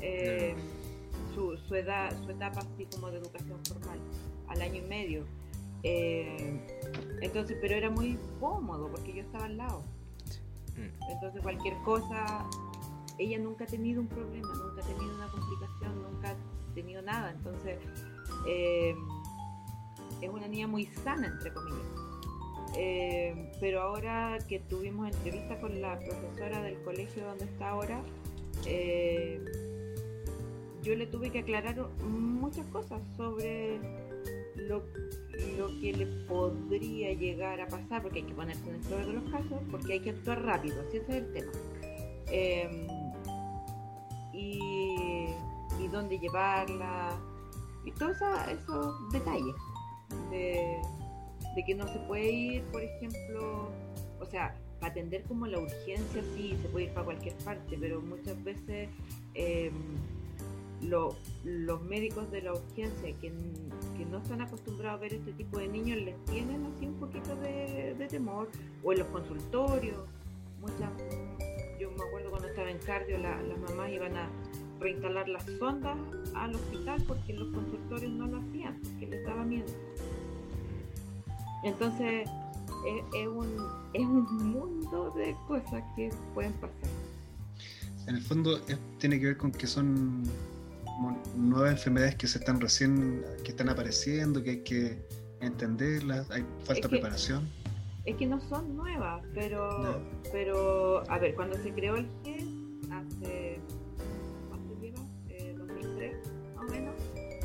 [0.00, 0.54] eh,
[1.34, 3.98] su, su edad, su etapa así como de educación formal,
[4.48, 5.24] al año y medio.
[5.84, 6.60] Eh,
[7.20, 9.82] entonces, pero era muy cómodo porque yo estaba al lado.
[10.76, 11.10] Mm.
[11.12, 12.44] Entonces cualquier cosa,
[13.18, 17.30] ella nunca ha tenido un problema, nunca ha tenido una complicación, nunca ha tenido nada.
[17.30, 17.78] Entonces
[18.48, 18.94] eh,
[20.20, 21.86] es una niña muy sana, entre comillas.
[22.76, 28.02] Eh, pero ahora que tuvimos entrevista con la profesora del colegio donde está ahora,
[28.66, 29.42] eh,
[30.82, 33.78] yo le tuve que aclarar muchas cosas sobre
[34.56, 34.82] lo,
[35.56, 39.12] lo que le podría llegar a pasar, porque hay que ponerse en el peor de
[39.14, 41.52] los casos, porque hay que actuar rápido, así es el tema.
[42.30, 42.86] Eh,
[44.32, 45.28] y,
[45.80, 47.18] y dónde llevarla,
[47.84, 48.16] y todos
[48.50, 49.54] esos detalles
[50.30, 50.76] de,
[51.66, 53.70] que no se puede ir, por ejemplo,
[54.20, 58.00] o sea, para atender como la urgencia sí, se puede ir para cualquier parte, pero
[58.00, 58.88] muchas veces
[60.82, 63.32] lo- los médicos de la urgencia que,
[63.96, 67.34] que no están acostumbrados a ver este tipo de niños les tienen así un poquito
[67.36, 68.48] de, de temor,
[68.84, 69.98] o en los consultorios,
[70.60, 70.90] muchas,
[71.80, 74.30] yo me acuerdo cuando estaba en cardio, la- las mamás iban a
[74.78, 75.96] reinstalar las sondas
[76.36, 79.66] al hospital porque en los consultorios no lo hacían, porque les daba miedo.
[81.64, 82.28] Entonces,
[82.86, 83.46] es, es un,
[83.92, 86.76] es un mundo de cosas que pueden pasar.
[88.06, 90.22] En el fondo es- tiene que ver con que son
[91.36, 94.98] nuevas enfermedades que se están recién, que están apareciendo, que hay que
[95.40, 97.30] entenderlas, hay falta de más
[98.04, 99.96] Es que no son nuevas, pero, No.
[100.32, 102.42] pero a ver, cuando se creó el GES,
[102.90, 103.58] hace,
[104.48, 105.00] ¿cuánto lleva?
[105.28, 106.16] Eh, 2003,
[106.56, 106.94] más o menos,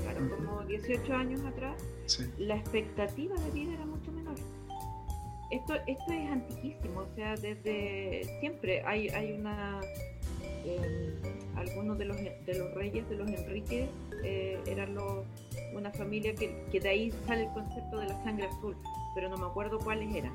[0.02, 4.03] claro, como 18 años atrás, Sí, la expectativa de vida era menor.
[5.52, 9.82] Esto, esto es antiquísimo, o sea, desde siempre hay, hay una...
[10.66, 11.14] eh,
[11.56, 13.88] algunos de los, de los reyes, de los Enriques,
[14.24, 15.26] eh, eran los,
[15.76, 18.76] una familia que, que de ahí sale el concepto de la sangre azul,
[19.14, 20.34] pero no me acuerdo cuáles eran.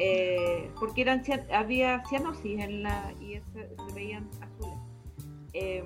[0.00, 1.22] Eh, porque eran,
[1.52, 4.78] había cianosis en la, y se veían azules.
[5.52, 5.82] Eh,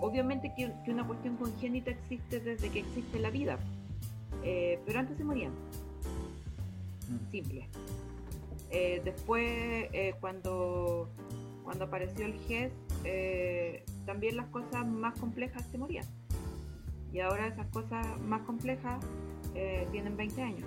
[0.00, 3.58] obviamente que, una cuestión congénita existe desde que existe la vida,
[4.42, 5.52] eh, pero antes se morían.
[7.30, 7.68] Simple.
[8.70, 9.44] Eh, después,
[9.92, 11.08] eh, cuando,
[11.64, 12.72] cuando apareció el GES,
[13.04, 16.06] eh, también las cosas más complejas se morían.
[17.12, 19.04] Y ahora esas cosas más complejas
[19.90, 20.66] tienen 20 años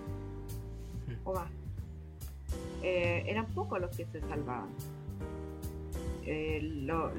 [1.24, 1.50] o más.
[2.84, 4.70] Eran pocos los que se salvaban.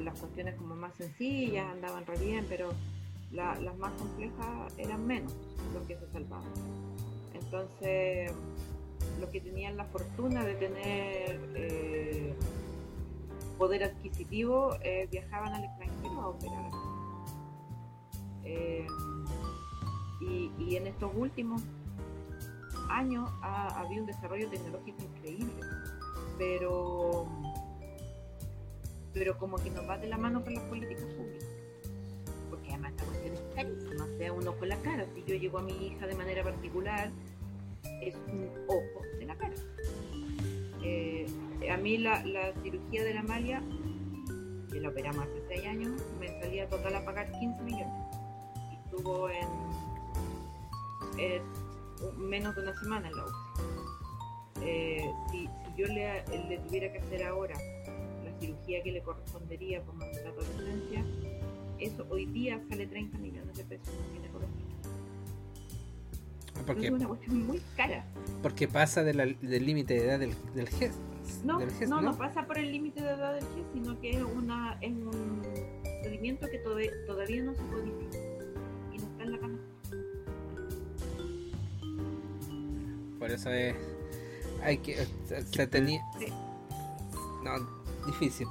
[0.04, 2.70] Las cuestiones como más sencillas andaban re bien, pero
[3.32, 5.34] la- las más complejas eran menos
[5.74, 6.46] los que se salvaban.
[7.34, 8.30] Entonces,
[9.20, 12.34] los que tenían la fortuna de tener eh,
[13.58, 16.70] poder adquisitivo eh, viajaban al extranjero a operar.
[18.44, 18.86] Eh,
[20.20, 21.62] y, y en estos últimos
[22.88, 25.54] años ha, habido un desarrollo tecnológico increíble,
[26.38, 27.26] pero
[29.12, 31.48] pero como que nos va de la mano con las políticas públicas.
[32.50, 35.06] Porque además esta cuestión es carísima, o sea, uno con la cara.
[35.14, 37.10] Si yo llego a mi hija de manera particular,
[38.02, 39.54] es un ojo de la cara.
[40.82, 41.26] Eh,
[41.70, 43.62] a mí la, la cirugía de la malia,
[44.72, 47.94] que la operamos hace 6 años, me salía total a pagar 15 millones.
[48.84, 49.48] Estuvo en,
[51.18, 51.42] en
[52.16, 53.46] menos de una semana en la UCI.
[54.62, 56.22] Eh, si, yo le,
[56.66, 57.54] tuviera que hacer ahora
[58.24, 61.04] la cirugía que le correspondería por mandato de licencia,
[61.78, 63.88] eso hoy día sale 30 millones de pesos
[66.64, 68.04] porque, es una cuestión muy cara.
[68.42, 70.92] Porque pasa de la, del límite de edad del, del GES.
[71.44, 74.10] No, del GES, no, no, pasa por el límite de edad del GES, sino que
[74.10, 75.42] es, una, es un
[75.82, 78.18] procedimiento que todavía, todavía no se codifica
[78.92, 79.58] y no está en la cama.
[83.18, 83.74] Por eso es.
[84.62, 85.06] Hay que.
[85.52, 86.00] Se tenía.
[86.18, 86.26] Sí.
[87.44, 88.46] No, difícil.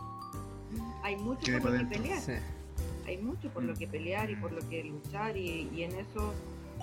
[1.04, 2.20] Hay mucho por lo que pelear.
[2.20, 2.34] Sí.
[3.08, 6.34] Hay mucho por lo que pelear y por lo que luchar y, y en eso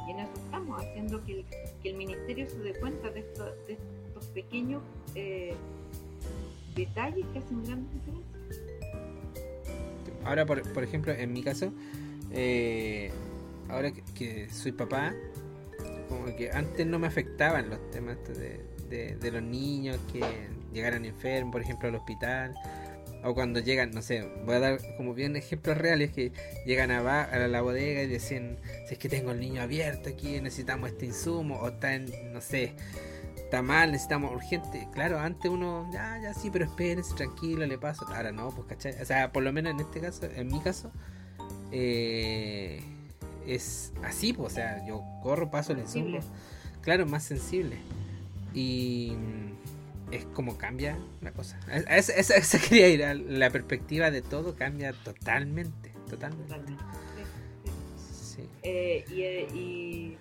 [0.06, 1.44] y en eso estamos haciendo que el,
[1.82, 4.82] que el ministerio se dé cuenta de, esto, de estos pequeños
[5.14, 5.54] eh,
[6.74, 8.32] detalles que hacen grandes diferencias.
[10.24, 11.72] Ahora, por, por ejemplo, en mi caso,
[12.32, 13.10] eh,
[13.68, 15.14] ahora que, soy papá,
[16.08, 20.22] como que antes no me afectaban los temas de, de los niños que
[20.72, 22.54] llegaran enfermos, por ejemplo, al hospital.
[23.24, 26.32] O cuando llegan, no sé, voy a dar como bien ejemplos reales que
[26.66, 28.56] llegan a, ba- a la bodega y dicen,
[28.88, 32.40] si es que tengo el niño abierto aquí, necesitamos este insumo, o está en, no
[32.40, 32.72] sé,
[33.36, 34.88] está mal, necesitamos urgente.
[34.92, 38.04] Claro, antes uno, ya, ya sí, pero espérense, tranquilo, le paso.
[38.08, 39.00] Ahora no, pues, ¿cachai?
[39.00, 40.90] O sea, por lo menos en este caso, en mi caso,
[41.70, 42.82] eh,
[43.46, 46.18] es así, pues, o sea, yo corro, paso el insumo.
[46.80, 47.76] Claro, más sensible.
[48.52, 49.12] Y
[50.12, 51.58] es como cambia la cosa.
[51.68, 56.44] A Eso, eso- eso quería ir, a la perspectiva de todo cambia totalmente, totalmente.
[56.54, 56.84] Totalmente.
[58.14, 58.48] Sí.
[58.62, 60.16] Eh, y, eh, y,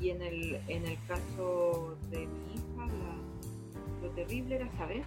[0.00, 5.02] y en, el, en el caso de mi hija, la- lo terrible era saber,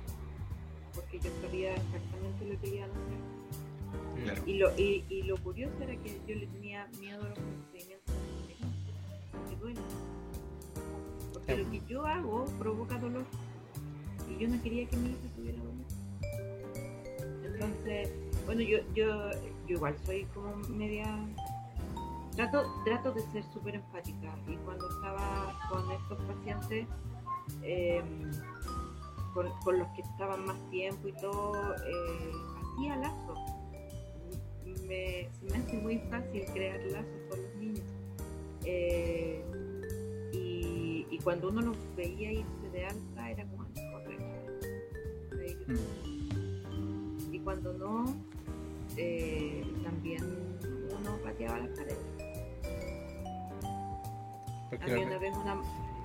[0.94, 4.24] porque yo sabía exactamente lo que iban a hacer.
[4.24, 4.44] Claro.
[4.46, 8.16] Y lo, y, y lo curioso era que yo le tenía miedo a los procedimientos
[9.60, 9.84] duelen.
[11.46, 13.26] Porque lo que yo hago provoca dolor.
[14.30, 15.74] Y yo no quería que mi hija tuviera dolor.
[17.44, 18.10] Entonces,
[18.46, 19.32] bueno, yo, yo,
[19.68, 21.06] yo igual soy como media...
[22.36, 24.34] Trato, trato de ser súper empática.
[24.48, 26.88] Y cuando estaba con estos pacientes,
[27.62, 28.02] eh,
[29.34, 32.32] con, con los que estaban más tiempo y todo, eh,
[32.78, 33.40] hacía lazos
[34.88, 37.86] me, se me hace muy fácil crear lazos con los niños.
[38.66, 39.44] Eh,
[41.24, 43.66] cuando uno los veía irse de alta, era como
[45.42, 45.80] ellos.
[47.32, 48.16] Y cuando no,
[48.98, 50.24] eh, también
[51.00, 51.98] uno pateaba las paredes.
[54.80, 55.52] A mí una vez una,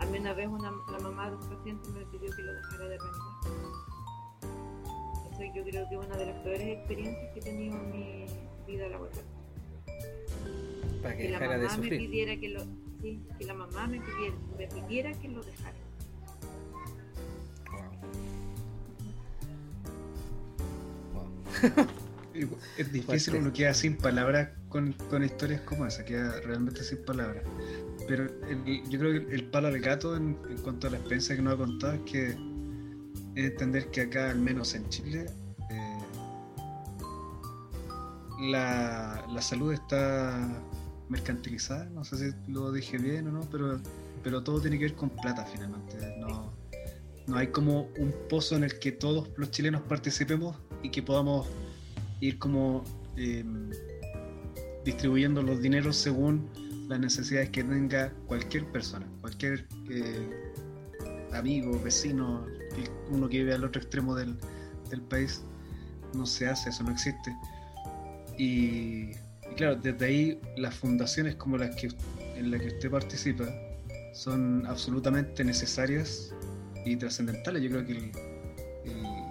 [0.00, 2.88] a mí una, vez una, la mamá de un paciente me pidió que lo dejara
[2.88, 3.36] de reanimar.
[5.32, 8.26] Eso yo creo que es una de las peores experiencias que he tenido en mi
[8.66, 9.24] vida laboral.
[11.02, 12.64] para que Que la dejara de mamá me pidiera que lo,
[13.02, 15.76] sí, que la mamá me pidiera, me pidiera que lo dejara.
[21.12, 21.22] Wow.
[21.74, 21.86] Wow.
[22.76, 23.38] Es difícil, Fuerte.
[23.38, 27.42] uno queda sin palabras con, con historias como esa, queda realmente sin palabras.
[28.06, 31.34] Pero el- yo creo que el palo al gato en, en cuanto a la experiencia
[31.34, 32.26] que nos ha contado es que
[33.36, 35.24] es entender que acá, al menos en Chile,
[35.70, 35.98] eh,
[38.50, 40.62] la, la salud está
[41.08, 41.86] mercantilizada.
[41.86, 43.80] No sé si lo dije bien o no, pero,
[44.22, 45.96] pero todo tiene que ver con plata finalmente.
[46.18, 46.52] No,
[47.26, 51.46] no hay como un pozo en el que todos los chilenos participemos y que podamos
[52.20, 52.84] ir como
[53.16, 53.44] eh,
[54.84, 56.48] distribuyendo los dineros según
[56.88, 60.52] las necesidades que tenga cualquier persona, cualquier eh,
[61.32, 62.46] amigo, vecino,
[63.10, 64.36] uno que vive al otro extremo del,
[64.88, 65.42] del país.
[66.14, 67.36] No se hace, eso no existe.
[68.38, 69.12] Y
[69.56, 71.88] claro, desde ahí las fundaciones como las que
[72.36, 73.44] en las que usted participa
[74.12, 76.34] son absolutamente necesarias
[76.84, 77.62] y trascendentales.
[77.62, 78.12] Yo creo que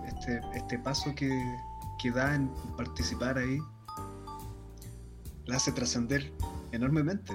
[0.07, 1.29] este, este paso que,
[2.01, 3.59] que da en participar ahí
[5.45, 6.31] la hace trascender
[6.71, 7.33] enormemente.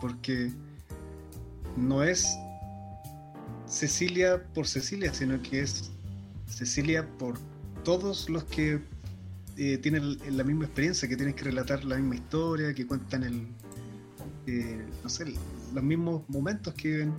[0.00, 0.52] Porque
[1.76, 2.36] no es
[3.66, 5.90] Cecilia por Cecilia, sino que es
[6.46, 7.38] Cecilia por
[7.84, 8.80] todos los que
[9.56, 13.46] eh, tienen la misma experiencia, que tienen que relatar la misma historia, que cuentan el,
[14.46, 15.26] eh, no sé,
[15.72, 17.14] los mismos momentos que viven,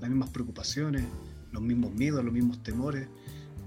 [0.00, 1.04] las mismas preocupaciones,
[1.52, 3.08] los mismos miedos, los mismos temores.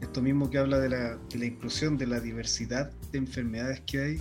[0.02, 4.00] Esto mismo que habla de la, de la inclusión, de la diversidad de enfermedades que
[4.00, 4.18] hay,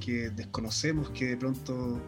[0.00, 2.00] que desconocemos, que de pronto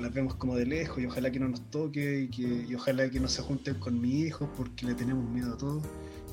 [0.00, 3.08] las vemos como de lejos y ojalá que no nos toque y, que, y ojalá
[3.08, 5.82] que no se junten con mi hijo porque le tenemos miedo a todo.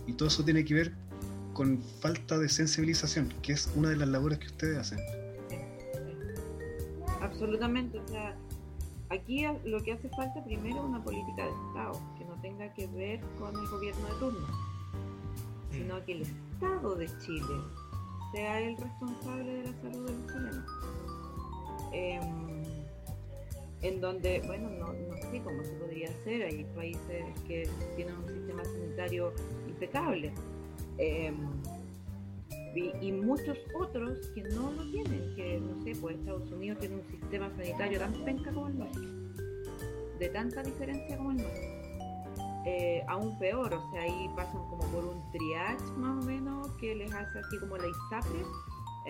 [0.08, 0.94] Y todo eso tiene que ver
[1.60, 5.00] con falta de sensibilización, que es una de las labores que ustedes hacen.
[7.20, 8.34] Absolutamente, o sea,
[9.10, 12.88] aquí lo que hace falta primero es una política de Estado, que no tenga que
[12.88, 14.48] ver con el gobierno de turno,
[15.70, 17.56] sino que el Estado de Chile
[18.32, 20.66] sea el responsable de la salud de los chilenos.
[21.92, 22.70] Em,
[23.82, 28.30] en donde, bueno, no, no, sé cómo se podría hacer, hay países que tienen un
[28.30, 29.34] sistema sanitario
[29.68, 30.32] impecable.
[31.00, 31.38] Em,
[32.76, 37.08] y, muchos otros que no lo tienen, que no sé, pues Estados Unidos tiene un
[37.10, 39.04] sistema sanitario tan penca como el nuestro,
[40.20, 41.80] de tanta diferencia como el nuestro.
[42.66, 46.94] Eh, aún peor, o sea, ahí pasan como por un triage más o menos que
[46.94, 48.40] les hace así como la ISAPRE.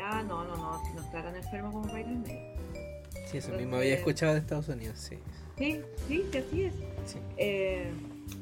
[0.02, 2.62] Ah, no, no, no, si nos tratan enfermos como para ir al médico.
[3.26, 5.18] Sí, eso mismo había escuchado de Estados Unidos, sí.
[5.58, 6.74] Sí, sí, que así es.
[7.38, 7.92] Eh,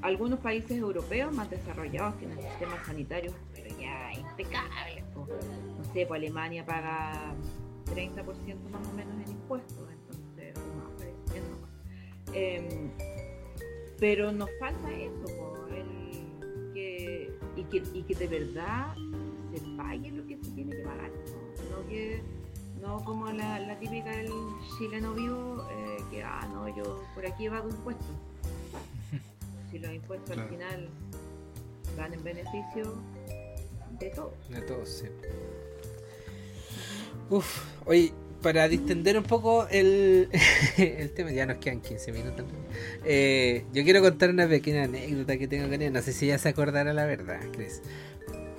[0.01, 5.03] algunos países europeos más desarrollados tienen sistemas sanitarios, pero ya impecables.
[5.15, 7.33] No sé, pues Alemania paga
[7.88, 11.07] 30% más o menos en impuestos, entonces, más,
[12.33, 12.89] eh,
[13.99, 15.25] pero nos falta eso,
[16.73, 18.93] que, y, que, y que de verdad
[19.53, 21.09] se pague lo que se tiene que pagar,
[21.71, 22.21] no, que
[22.81, 24.31] no como la, típica del
[24.77, 28.05] chileno vivo, eh, que, ah, no, yo por aquí he un impuestos.
[29.72, 30.89] Si los impuestos al final
[31.97, 33.01] van en beneficio
[33.99, 34.49] de todos.
[34.49, 35.07] De todos, sí.
[37.30, 40.30] Uf, oye, para distender un poco el,
[40.78, 42.45] el, tema, ya nos quedan 15 minutos.
[43.03, 45.91] Eh, yo quiero contar una pequeña anécdota que tengo con él.
[45.91, 47.82] No sé si ya se acordará la verdad, Chris.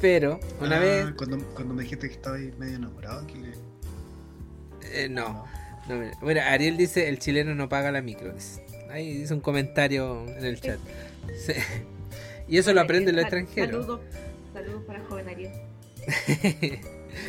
[0.00, 1.06] Pero, una ah, vez.
[1.16, 3.34] Cuando, cuando, me dijiste que estaba medio enamorado, aquí
[4.92, 5.44] eh, no.
[5.88, 6.10] no.
[6.20, 8.34] Bueno, Ariel dice: el chileno no paga la micro.
[8.90, 10.78] Ahí dice un comentario en el chat.
[12.48, 13.82] Y eso lo aprende el extranjero.
[13.82, 14.00] Saludos,
[14.54, 15.52] saludos para joven Ariel.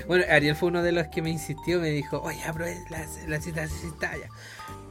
[0.07, 3.41] bueno, Ariel fue uno de los que me insistió, me dijo, oye, abro la, la
[3.41, 4.29] cita, cita ya.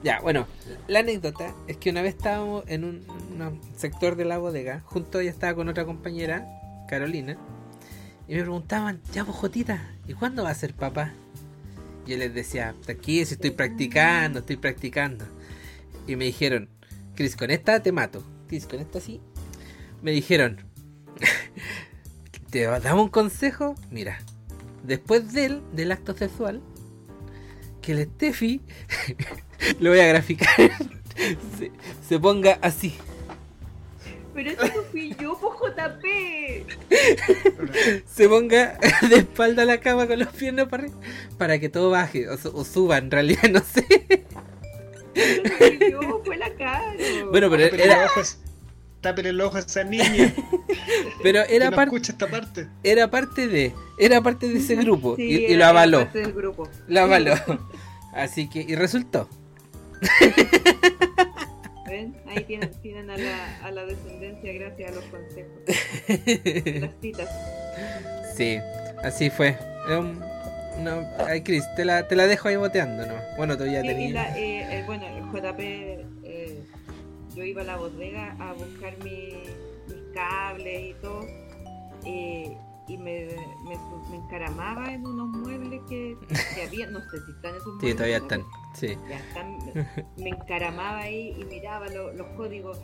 [0.02, 0.46] Ya, bueno,
[0.86, 5.30] la anécdota es que una vez estábamos en un, sector de la bodega, junto ella
[5.30, 6.46] estaba con otra compañera,
[6.88, 7.36] Carolina,
[8.28, 11.14] y me preguntaban, ya vos Jotita, ¿y cuándo va a ser papá?
[12.06, 15.26] yo les decía, aquí si estoy practicando, estoy practicando.
[16.08, 16.68] Y me dijeron,
[17.14, 18.24] Cris, con esta te mato.
[18.48, 19.20] Cris, con esta sí.
[20.02, 20.64] Me dijeron,
[22.50, 23.74] ¿te damos un consejo?
[23.90, 24.18] Mira,
[24.82, 26.62] después del, del acto sexual,
[27.82, 28.62] que el Steffi,
[29.80, 30.48] lo voy a graficar,
[31.58, 31.70] se,
[32.08, 32.94] se ponga así.
[34.38, 36.04] Pero eso no fui yo, por JP.
[38.06, 38.78] Se ponga
[39.08, 40.94] de espalda a la cama con los pies para arriba
[41.36, 44.26] para que todo baje o, suba, en realidad, no sé.
[46.24, 46.94] Fue la cara.
[47.30, 48.08] Bueno, pero era.
[49.16, 50.34] El ojo a esa niña.
[51.22, 51.96] Pero era parte.
[51.96, 52.68] esta parte.
[52.82, 53.74] Era parte de.
[53.98, 55.14] Era parte de ese grupo.
[55.18, 56.00] y, lo avaló.
[56.00, 56.68] Parte del grupo.
[56.88, 57.34] Lo avaló.
[58.12, 58.60] Así que.
[58.60, 59.28] Y resultó.
[62.26, 66.80] Ahí tienen, tienen a, la, a, la, descendencia gracias a los consejos.
[66.80, 67.28] Las citas.
[68.36, 68.58] Sí,
[69.02, 69.56] así fue.
[70.78, 73.14] No, ay, Chris, te la, te la dejo ahí boteando, ¿no?
[73.36, 74.36] Bueno, todavía sí, tenía.
[74.36, 75.60] Eh, eh, bueno, el JP,
[76.24, 76.64] eh,
[77.34, 79.42] yo iba a la bodega a buscar mi,
[79.86, 81.26] mis cables y todo.
[82.04, 82.56] Eh,
[82.88, 83.28] y me,
[83.66, 86.16] me, encaramaba en unos muebles que,
[86.54, 87.90] que, había, no sé si están esos muebles.
[87.90, 88.96] Sí, todavía están, sí.
[89.08, 89.58] Ya están,
[90.16, 92.80] me encaramaba ahí y miraba los códigos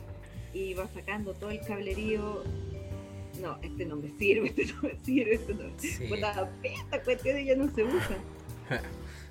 [0.53, 2.43] y iba sacando todo el cablerío.
[3.41, 5.63] No, este no me sirve, este no me sirve, este no.
[5.77, 6.05] Sí.
[6.07, 8.17] Pues la esta cuestión ya no se usa.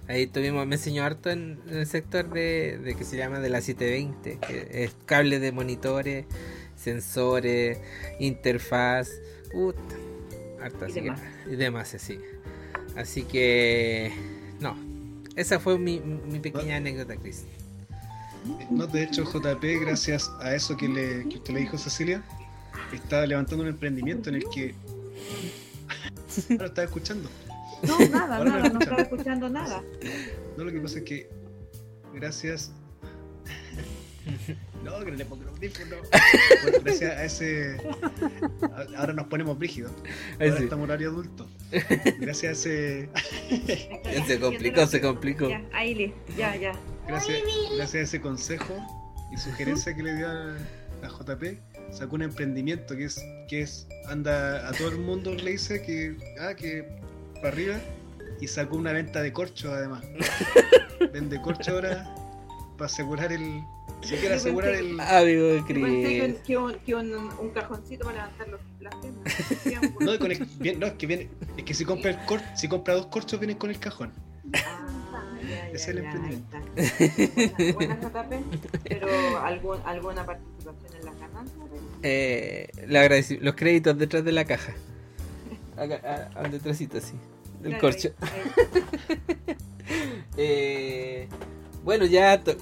[0.06, 3.62] Ahí tuvimos, me enseñó harto en, el sector de, de, que se llama de la
[3.62, 6.26] 720, que es cable de monitores,
[6.76, 7.78] sensores,
[8.20, 9.08] interfaz.
[9.50, 9.94] Puta
[11.46, 11.94] y demás.
[11.98, 12.18] sí.
[12.96, 14.12] Así que,
[14.60, 14.76] no.
[15.36, 17.44] Esa fue mi, mi pequeña anécdota, Chris.
[18.70, 22.22] No, de hecho, JP, gracias a eso que, le, que usted le dijo Cecilia,
[22.94, 24.74] estaba levantando un emprendimiento en el que.
[26.50, 27.28] Ahora estaba escuchando.
[27.82, 29.82] No, nada, nada, no, estaba escuchando nada.
[30.56, 31.30] No, lo que pasa es que,
[32.14, 32.72] gracias
[34.84, 35.98] no, que no le pongo los audífonos.
[36.62, 37.76] Bueno, gracias a ese.
[38.96, 39.92] Ahora nos ponemos brígidos.
[40.40, 41.48] Ahora estamos horario adulto.
[42.20, 43.08] Gracias a ese.
[44.26, 45.48] se complicó, se complicó.
[45.48, 46.72] Ya, ahí ya, ya.
[47.06, 47.38] Gracias,
[47.76, 48.74] gracias a ese consejo
[49.32, 50.56] y sugerencia que le dio a,
[51.02, 51.42] JP,
[51.94, 56.16] sacó un emprendimiento que es, que es, anda a todo el mundo le dice que,
[56.40, 56.84] ah, que
[57.36, 57.76] para arriba
[58.40, 60.04] y sacó una venta de corcho además.
[61.12, 62.12] Vende corcho ahora
[62.76, 63.60] para asegurar el.
[64.02, 64.98] Si quiere asegurar el.
[65.00, 65.74] Amigo de pensé que,
[66.24, 66.36] Chris.
[66.44, 69.92] que un, que un, un cajoncito para levantar los, las piernas.
[70.00, 71.28] No, con el- bien- no, es que viene.
[71.56, 74.12] Es que si compra el cor, si compra dos corchos vienen con el cajón.
[74.54, 76.56] Ah, ya, Es ya, el ya, emprendimiento.
[76.56, 77.72] ahí está.
[77.74, 78.32] Buena, buena JP,
[78.84, 80.93] pero algún, alguna participación.
[82.06, 82.68] Eh,
[83.40, 84.74] los créditos detrás de la caja.
[85.76, 86.00] Acá,
[86.36, 87.14] a- al detrásito, así.
[87.62, 88.10] El Claro, corcho.
[88.20, 88.30] ahí-
[89.48, 89.56] ahí,
[90.36, 91.28] Eh,
[91.84, 92.56] bueno, ya to-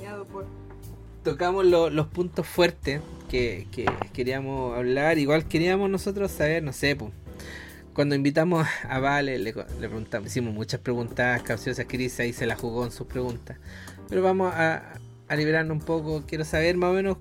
[1.23, 5.19] tocamos lo- los puntos fuertes que, que queríamos hablar.
[5.19, 7.13] Igual queríamos nosotros saber, no sé, pues.
[7.95, 11.85] Cuando invitamos a Vale, le, le preguntamos, hicimos muchas preguntas capciosas.
[11.89, 13.59] Chris ahí se la jugó en sus preguntas.
[14.09, 14.95] Pero vamos a,
[15.29, 16.23] a liberarnos un poco.
[16.27, 17.19] Quiero saber más o menos.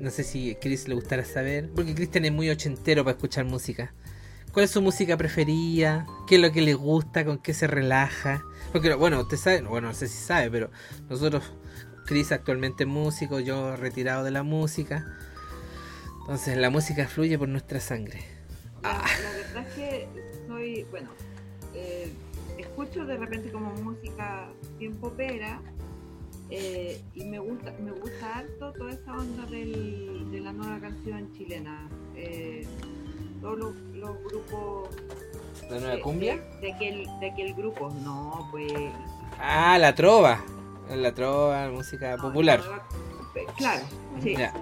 [0.00, 1.70] No sé si Chris le gustará saber.
[1.74, 3.94] Porque Cristian es muy ochentero para escuchar música.
[4.52, 6.06] ¿Cuál es su música preferida?
[6.28, 7.24] ¿Qué es lo que le gusta?
[7.24, 8.44] ¿Con qué se relaja?
[8.72, 10.70] Porque, bueno, usted sabe, bueno, no sé si sabe, pero
[11.08, 11.42] nosotros,
[12.06, 15.18] Chris actualmente es músico, yo retirado de la música.
[16.20, 18.24] Entonces la música fluye por nuestra sangre.
[18.82, 20.08] La, la verdad es que
[20.46, 21.10] soy, bueno,
[21.74, 22.12] eh,
[22.56, 25.60] escucho de repente como música bien popera
[26.50, 31.32] eh, y me gusta, me gusta harto toda esa onda del, de la nueva canción
[31.32, 31.88] chilena.
[32.16, 32.66] Eh,
[33.40, 34.88] todos los, los grupos
[35.68, 36.36] ¿La de, nueva cumbia?
[36.36, 38.72] de, de aquel, de aquel grupo, no, pues
[39.40, 40.42] Ah, la trova.
[40.90, 42.60] La trova, música no, popular.
[42.60, 42.88] la nueva-
[43.36, 43.84] eh, claro,
[44.22, 44.36] sí.
[44.36, 44.52] Ya.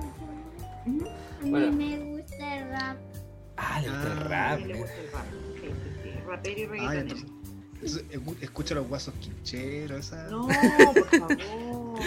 [0.87, 1.07] Ujú.
[1.07, 1.72] A mí Bueno.
[1.72, 2.97] me gusta el rap.
[3.57, 4.59] Ah, el Ah, A rap.
[4.61, 5.24] mí le gusta el rap,
[5.61, 7.41] sí, sí, sí, rapero y Ah, reggaetonero.
[8.41, 10.28] Escucha los guasos quincheros, esa.
[10.28, 11.99] No, por favor.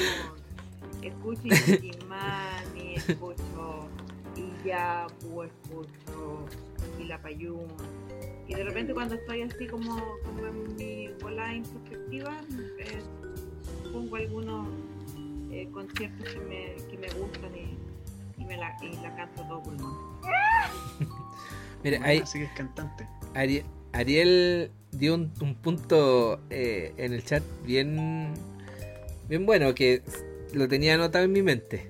[1.01, 3.88] Escucho Intimani, escucho
[4.36, 6.45] Iyapu, escucho
[6.99, 7.67] Ilapayún.
[8.47, 12.41] Y de repente cuando estoy así como, como en mi bola introspectiva,
[12.80, 13.01] eh,
[13.91, 14.67] pongo algunos
[15.51, 17.78] eh, conciertos que me, que me gustan y,
[18.41, 19.95] y me la, y la canto todo pulmón.
[21.84, 23.07] Mira, ahí Así que es cantante.
[23.36, 23.63] Ari-
[23.93, 28.33] Ariel dio un, un punto eh, en el chat bien,
[29.29, 30.01] bien bueno que
[30.53, 31.87] lo tenía anotado en mi mente.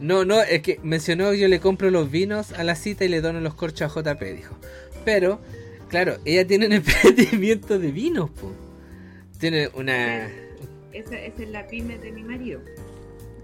[0.00, 3.08] No, no, es que mencionó que yo le compro los vinos a la cita y
[3.08, 4.56] le dono los corchos a JP, dijo.
[5.04, 5.40] Pero,
[5.88, 8.50] claro, ella tiene un emprendimiento de vinos, po.
[9.38, 10.26] Tiene una...
[10.92, 12.60] Esa, esa es la pyme de mi marido.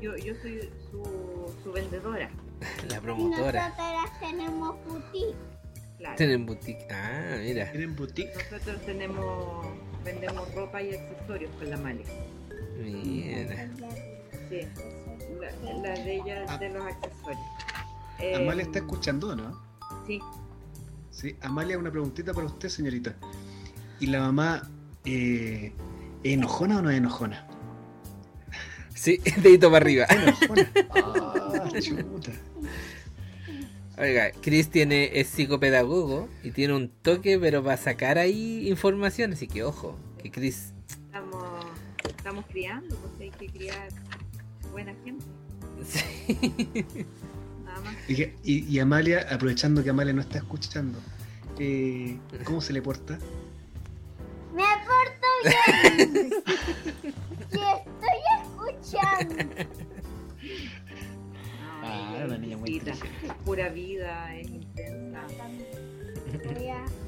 [0.01, 2.31] Yo, yo soy su, su vendedora,
[2.89, 3.69] La Y promotora.
[3.69, 5.37] nosotras tenemos boutique.
[5.99, 6.17] Claro.
[6.17, 6.87] Tienen boutique.
[6.91, 7.71] Ah, mira.
[7.71, 8.33] Tienen boutique.
[8.51, 9.67] Nosotros tenemos,
[10.05, 12.05] vendemos ropa y accesorios con la Male.
[12.83, 13.69] Mira.
[14.49, 14.61] Sí,
[15.41, 17.47] la, la de ella es de los accesorios.
[18.21, 19.61] Eh, Amalia está escuchando, ¿no?
[20.07, 20.21] Sí,
[21.19, 23.17] Sí, Amalia, una preguntita para usted, señorita.
[23.99, 24.71] ¿Y la mamá
[25.05, 25.73] eh,
[26.23, 27.45] es enojona o no es enojona?
[28.95, 30.07] Sí, dedito para arriba.
[30.09, 30.71] Enojona.
[31.51, 32.31] Ah, chuta.
[34.01, 39.49] Oiga, Chris tiene, es psicopedagogo y tiene un toque, pero para sacar ahí información, así
[39.49, 40.73] que ojo, que Chris.
[41.07, 41.45] estamos,
[42.09, 43.89] estamos criando, pues hay que criar
[44.71, 45.25] buena gente,
[47.65, 47.97] nada más.
[48.09, 50.99] Y- y Amalia, aprovechando que Amalia no está escuchando,
[51.59, 53.19] eh, ¿cómo se le porta?
[54.55, 56.31] Me porto bien.
[57.05, 58.19] y estoy
[58.79, 59.65] escuchando.
[61.89, 62.81] Ah, una niña muy
[63.45, 65.27] pura vida, es intensa,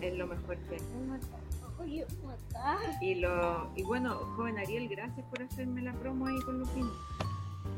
[0.01, 0.81] es lo mejor que hay.
[3.01, 6.93] Y, lo, y bueno, joven Ariel, gracias por hacerme la promo ahí con los vinos.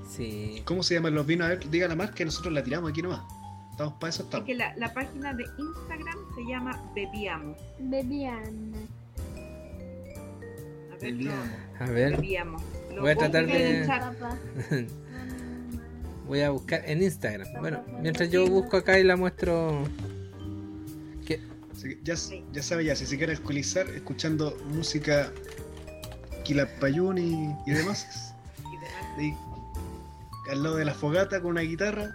[0.09, 0.63] Sí.
[0.65, 1.47] ¿Cómo se llaman los vinos?
[1.47, 3.23] A ver, diga la marca que nosotros la tiramos aquí nomás.
[3.71, 4.47] Estamos para eso, Es estamos.
[4.47, 7.57] que la, la página de Instagram se llama Bebiamos.
[7.79, 8.73] Bebían.
[10.93, 11.49] A ver, Bebíamos.
[11.81, 12.63] A ver, Bebíamos.
[12.95, 14.89] Lo Voy a pongo tratar en el de-.
[16.27, 17.49] voy a buscar en Instagram.
[17.61, 19.85] Bueno, mientras yo busco acá y la muestro.
[21.27, 21.41] ¿Qué?
[22.03, 22.15] Ya,
[22.53, 25.33] ya sabe ya, si se quiere alcoholizar escuchando música
[26.45, 28.35] Quilapayún y, y demás,
[29.19, 29.35] Y
[30.51, 32.15] al lado de la fogata con una guitarra,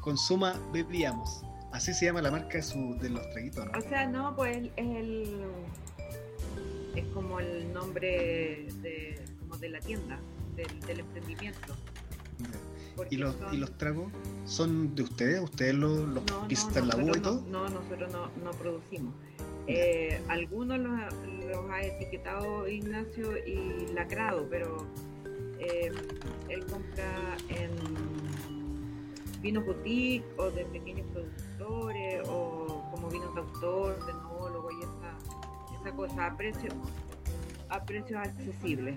[0.00, 1.42] consuma bebíamos.
[1.72, 3.78] Así se llama la marca de, su, de los traguitos, ¿no?
[3.78, 5.44] O sea, no, pues es el.
[6.96, 10.18] Es como el nombre de, como de la tienda,
[10.56, 11.76] del, del emprendimiento.
[13.10, 14.12] ¿Y los, son- ¿Y los tragos
[14.44, 15.40] son de ustedes?
[15.42, 17.42] ¿Ustedes los, los No, no, pistan la uva y todo?
[17.48, 19.14] no, no, nosotros no, no producimos.
[19.66, 21.08] Eh, algunos los, ha-
[21.48, 24.86] los ha etiquetado Ignacio y lacrado, pero
[25.58, 25.90] eh,
[26.48, 27.70] él compra en
[29.40, 35.80] vinos boutique o de pequeños productores o como vinos de autor, de enólogo y esa,
[35.80, 36.74] esa cosa a precios
[37.70, 38.96] a precios accesibles.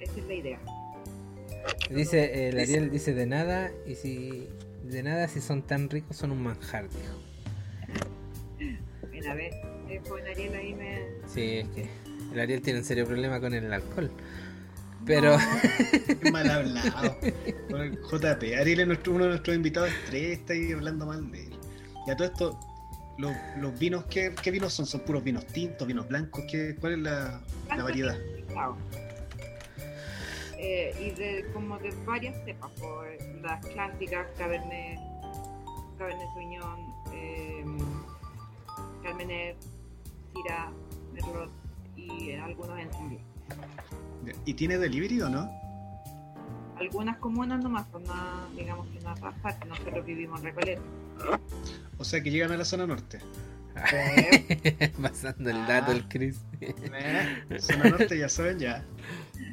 [0.00, 0.60] Esa es la idea.
[1.90, 4.48] Dice, eh, el Ariel dice de nada, y si
[4.84, 8.74] de nada si son tan ricos son un manjar, dijo.
[9.10, 9.52] Mira, a ver,
[9.88, 10.98] el joven Ariel ahí me...
[11.26, 11.88] Sí, es que
[12.32, 14.10] el Ariel tiene un serio problema con el alcohol.
[15.06, 15.38] Pero
[16.22, 17.16] Qué mal hablado.
[17.70, 18.58] Con el JP.
[18.60, 21.58] Ariel es nuestro, uno de nuestros invitados estrella, está ahí hablando mal de él.
[22.06, 22.60] Y a todo esto,
[23.16, 24.86] los, los vinos, ¿qué, qué vinos son?
[24.86, 26.44] ¿Son puros vinos tintos, vinos blancos?
[26.50, 27.42] ¿Qué, ¿Cuál es la,
[27.74, 28.18] la variedad?
[30.58, 33.06] Eh, y de como de varias cepas, por
[33.42, 34.98] las clásicas, Cabernet,
[35.98, 37.64] Cabernet Sauvignon, eh,
[39.02, 39.56] Carmener,
[40.34, 40.70] Syrah,
[41.12, 41.50] Merlot
[41.96, 43.22] y algunos encendidos.
[44.44, 45.48] ¿Y tiene delivery o no?
[46.76, 50.82] Algunas comunas nomás, pues nada, digamos que no todas partes, nosotros vivimos en Recoleta.
[51.98, 53.20] O sea que llegan a la zona norte.
[55.02, 55.66] pasando el Ah.
[55.68, 56.40] dato el Chris.
[56.60, 58.84] Eh, Zona norte ya saben ya.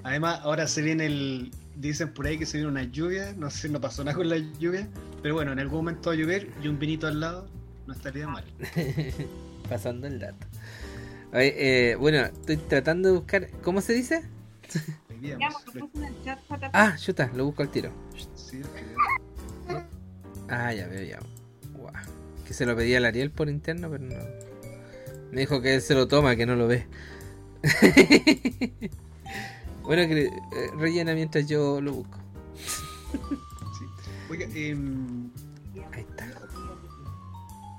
[0.06, 1.52] Además, ahora se viene el.
[1.76, 3.34] Dicen por ahí que se viene una lluvia.
[3.36, 4.88] No sé, no pasó nada con la lluvia.
[5.24, 7.48] Pero bueno, en algún momento va a llover y un vinito al lado
[7.88, 8.44] no estaría mal.
[9.70, 10.46] pasando el dato.
[11.34, 13.50] Oye, eh, bueno, estoy tratando de buscar.
[13.64, 14.24] ¿Cómo se dice?
[15.74, 15.84] Pues.
[16.72, 17.90] Ah, chuta, lo busco al tiro.
[18.36, 19.82] Sí, ok.
[20.50, 21.20] Ah, ya veo ya.
[21.74, 21.92] Guau.
[22.46, 24.16] Que se lo pedí al Ariel por interno, pero no.
[25.32, 26.86] Me dijo que él se lo toma, que no lo ve.
[29.86, 30.32] bueno, que, eh,
[30.78, 32.18] rellena mientras yo lo busco.
[33.78, 33.86] Sí.
[34.30, 35.30] Oiga, em,
[35.94, 36.26] Ahí está.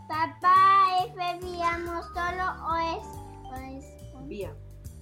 [0.08, 3.06] Papá, ¿es bebíamos solo o es,
[3.50, 3.84] o es,
[4.28, 4.54] Vía.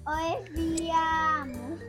[0.06, 1.80] o es bebíamos?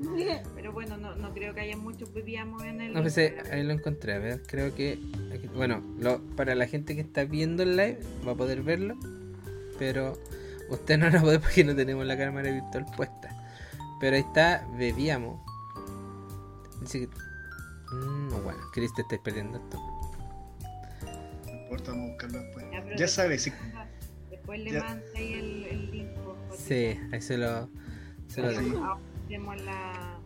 [0.54, 2.92] Pero bueno, no, no creo que haya muchos vivíamos en el.
[2.94, 4.14] No, pues, eh, ahí lo encontré.
[4.14, 4.98] A ver, creo que.
[5.34, 8.96] aquí- bueno, lo- para la gente que está viendo el live, va a poder verlo.
[9.78, 10.18] Pero
[10.70, 13.36] usted no lo puede porque no tenemos la cámara virtual puesta.
[14.00, 15.40] Pero ahí está, bebíamos.
[16.80, 17.06] Dice que.
[17.94, 19.78] Mm, bueno, Chris, te estáis perdiendo esto.
[21.44, 22.66] no importa, vamos a buscarlo después.
[22.72, 23.52] Ya, Ya sabes, si
[24.30, 26.08] Después le manda ahí el, el link.
[26.56, 27.68] Sí, ahí se lo.
[28.28, 28.72] Se lo sí.
[29.26, 30.18] tenemos la,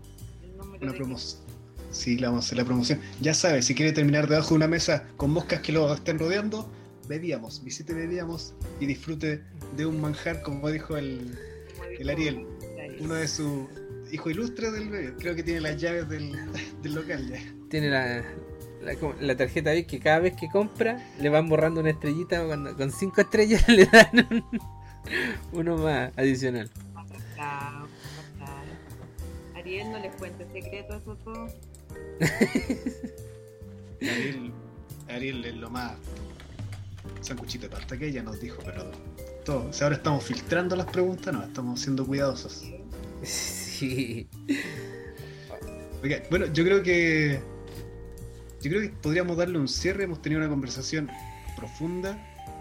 [0.42, 1.42] el número una promoción.
[1.90, 3.00] Sí, le vamos a hacer la promoción.
[3.20, 6.68] Ya sabes, si quiere terminar debajo de una mesa con moscas que lo estén rodeando,
[7.08, 9.42] bebíamos, visite bebíamos y disfrute
[9.76, 11.36] de un manjar, como dijo el,
[12.08, 12.46] Ariel,
[13.00, 13.66] uno de sus
[14.12, 15.14] hijos ilustres del bebé.
[15.18, 16.32] Creo que tiene las llaves del,
[16.82, 17.40] del local ya.
[17.68, 18.24] Tiene la,
[19.20, 22.44] la, tarjeta VIP que cada vez que compra le van borrando una estrellita.
[22.46, 24.44] Cuando, con cinco estrellas le dan un-
[25.52, 26.70] uno más adicional.
[29.54, 31.48] Ariel no les cuente secretos eso todo.
[34.00, 34.52] Ariel,
[35.08, 35.96] Ariel es lo más
[37.20, 38.90] sancuchito de pasta que ella nos dijo, pero
[39.44, 39.68] todo.
[39.68, 42.64] O sea, ahora estamos filtrando las preguntas, no, estamos siendo cuidadosos.
[43.22, 44.28] Sí.
[46.30, 47.40] Bueno, yo creo que.
[48.62, 50.04] Yo creo que podríamos darle un cierre.
[50.04, 51.10] Hemos tenido una conversación
[51.56, 52.18] profunda,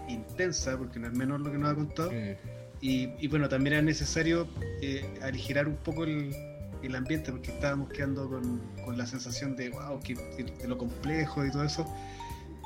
[0.08, 2.10] intensa, porque no es menor lo que nos ha contado.
[2.10, 2.36] Mm.
[2.80, 4.46] Y, y bueno, también era necesario
[4.82, 6.34] eh, aligerar un poco el,
[6.82, 10.76] el ambiente, porque estábamos quedando con, con la sensación de, wow, que, de, de lo
[10.76, 11.86] complejo y todo eso.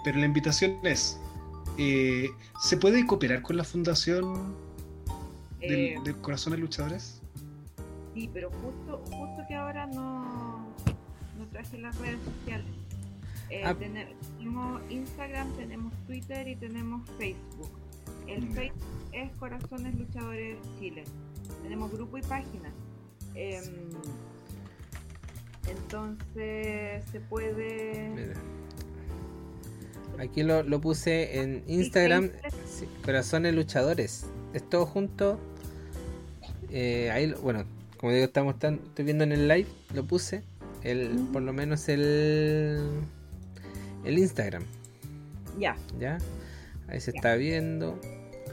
[0.05, 1.17] Pero la invitación es:
[1.79, 2.29] eh,
[2.61, 4.55] ¿se puede cooperar con la fundación
[5.61, 7.21] del, Eh, del Corazón de Luchadores?
[8.15, 10.67] Sí, pero justo, justo que ahora no,
[11.39, 12.67] no traje las redes sociales.
[13.51, 13.75] Eh, Ah.
[13.75, 17.71] tene- tenemos Instagram, tenemos Twitter y tenemos Facebook.
[18.27, 18.47] El.
[18.53, 21.05] Facebook es Corazones Luchadores Chile.
[21.63, 22.71] Tenemos grupo y página.
[23.35, 23.63] Em,
[25.67, 28.09] entonces se puede...
[28.15, 28.35] Mira.
[30.19, 32.31] Aquí lo, lo puse en Instagram.
[32.67, 34.27] sí, Corazones Luchadores.
[34.53, 35.39] Es todo junto.
[36.71, 37.65] Eh, ahí, bueno,
[37.99, 39.69] como digo, estamos tan, estoy viendo en el live.
[39.95, 40.43] Lo puse.
[40.83, 42.81] El, por lo menos el,
[44.05, 44.65] el Instagram.
[45.59, 46.19] Ya, ¿Ya?
[46.89, 47.99] Ahí se está viendo.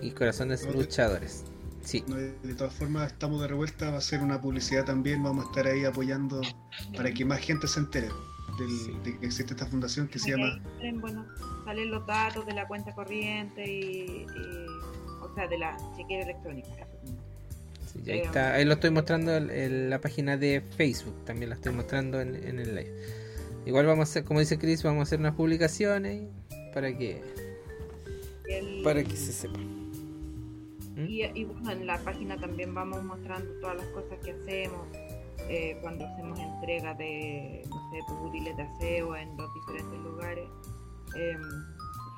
[0.01, 1.45] Y Corazones No Luchadores.
[1.83, 2.03] Sí.
[2.07, 5.47] No, de todas formas, estamos de revuelta, va a ser una publicidad también, vamos a
[5.49, 6.41] estar ahí apoyando
[6.97, 8.09] para que más gente se entere
[8.57, 8.97] del- Sí.
[9.03, 10.61] de que existe esta fundación que se llama...
[11.01, 11.25] bueno,
[11.65, 14.65] salen los datos de la cuenta corriente y, y-
[15.21, 16.87] o sea, de la chequera electrónica.
[17.91, 21.55] Sí, ahí, está, ahí lo estoy mostrando en, en la página de Facebook, también la
[21.55, 22.93] estoy mostrando en, en el live.
[23.65, 26.23] Igual vamos a hacer, como dice Chris, vamos a hacer unas publicaciones
[26.73, 27.21] para que
[28.47, 29.57] El- para que se sepa.
[29.57, 31.05] ¿Mm?
[31.07, 34.87] Y, y bueno, en la página también vamos mostrando todas las cosas que hacemos
[35.49, 40.47] eh, cuando hacemos entrega de, no sé, pues, útiles de aseo en los diferentes lugares.
[41.15, 41.41] Em,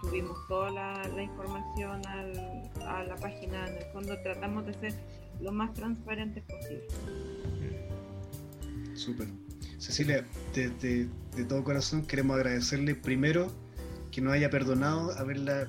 [0.02, 3.68] subimos toda la, información al- a la página.
[3.68, 4.94] En el fondo tratamos de ser
[5.42, 6.88] lo más transparentes posible.
[8.96, 9.28] Súper.
[9.78, 13.52] Cecilia, de- de todo corazón queremos agradecerle primero
[14.12, 15.68] que nos haya perdonado haberla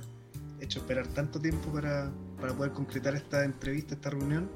[0.61, 4.49] hecho esperar tanto tiempo para, para poder concretar esta entrevista, esta reunión.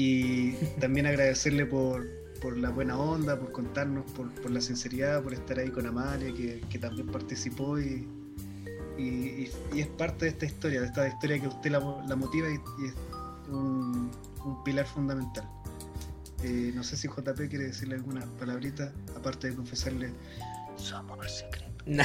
[0.00, 2.06] Y también agradecerle por,
[2.40, 6.32] por la buena onda, por contarnos, por, por la sinceridad, por estar ahí con Amalia,
[6.32, 8.06] que, que también participó y,
[8.96, 12.54] y, es parte de esta historia, de esta historia que usted la, la motiva y,
[12.80, 12.94] y es
[13.48, 14.08] un,
[14.44, 15.48] un pilar fundamental.
[16.44, 20.12] Eh, no sé si JP quiere decirle alguna palabrita, aparte de confesarle
[20.76, 21.66] su amor secreto.
[21.86, 22.04] No,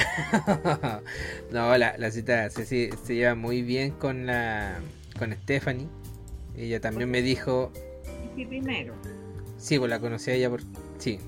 [1.52, 4.80] no la, la cita Ceci se lleva muy bien con la
[5.16, 5.86] con Stephanie.
[6.56, 7.72] Ella también me dijo,
[8.34, 8.94] Sí, primero,
[9.58, 10.60] sí, pues la conocí a ella por...
[10.98, 11.18] Sí.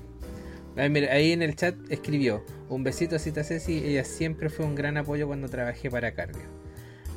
[0.75, 4.65] Ahí, mira, ahí en el chat escribió, un besito a Cita Ceci, ella siempre fue
[4.65, 6.43] un gran apoyo cuando trabajé para Cardio.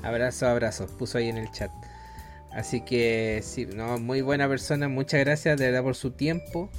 [0.03, 1.71] Abrazo, abrazo, puso ahí en el chat.
[2.53, 6.71] Así que sí, no, muy buena persona, muchas gracias de verdad por su tiempo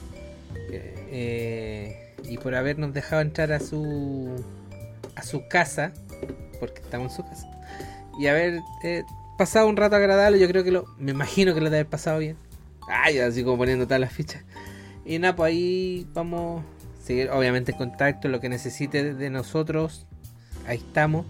[0.72, 4.44] eh, y por habernos dejado entrar a su
[5.16, 5.94] a su casa,
[6.60, 7.48] porque estamos en su casa,
[8.20, 9.04] y haber eh,
[9.38, 12.20] pasado un rato agradable, yo creo que lo, me imagino que lo de haber pasado
[12.20, 12.38] bien.
[12.92, 14.44] Ay, así como poniendo todas las fichas.
[15.06, 20.06] Y nada, pues ahí vamos a seguir obviamente en contacto, lo que necesite de- nosotros,
[20.68, 21.26] ahí estamos.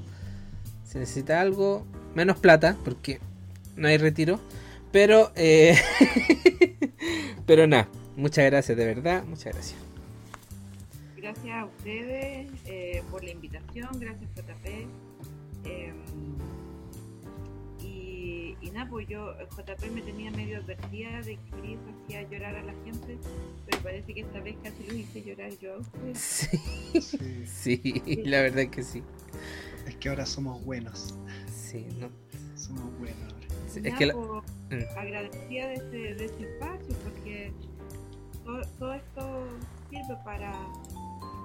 [0.85, 1.85] Si necesita algo,
[2.15, 3.19] menos plata, porque
[3.75, 4.39] no hay retiro.
[4.91, 5.77] Pero, eh,
[7.45, 7.87] pero nada,
[8.17, 9.79] muchas gracias, de verdad, muchas gracias.
[11.15, 14.87] gracias a ustedes eh, por la invitación, gracias JP.
[15.65, 15.93] eh,
[18.61, 22.63] y, nada, pues yo, JP me tenía medio advertida de que Chris hacía llorar a
[22.63, 23.17] la gente,
[23.65, 26.17] pero parece que esta vez casi los hice llorar yo a ustedes.
[26.19, 29.03] Sí, Sí, sí, la verdad es que sí.
[29.87, 31.15] es que ahora somos buenos.
[31.53, 32.09] Sí, no,
[32.55, 33.47] Somos buenos ahora.
[33.67, 34.97] sí, es Nada, que la- pues, Mm.
[34.97, 37.51] agradecida de este, de este espacio porque
[38.45, 39.43] todo, todo esto
[39.89, 40.53] sirve para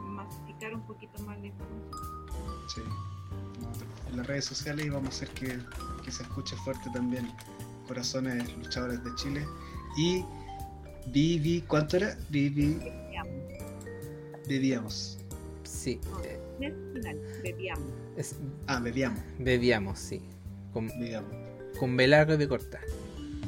[0.04, 2.26] masificar un poquito más la información.
[2.74, 2.80] Sí.
[4.10, 5.58] En las redes sociales y vamos a hacer que,
[6.04, 7.30] que se escuche fuerte también.
[7.88, 9.46] Corazones luchadores de Chile.
[9.98, 10.24] Y
[11.08, 12.16] Vivi, ¿cuánto era?
[12.30, 13.30] Vivi, Bebíamos,
[14.48, 15.18] bebíamos.
[15.64, 17.84] sí, eh, final, bebíamos.
[18.16, 18.36] es-
[18.66, 20.20] Ah, bebíamos, bebíamos, sí.
[20.72, 21.30] Con, bebíamos.
[21.78, 22.80] con B largo y B corta.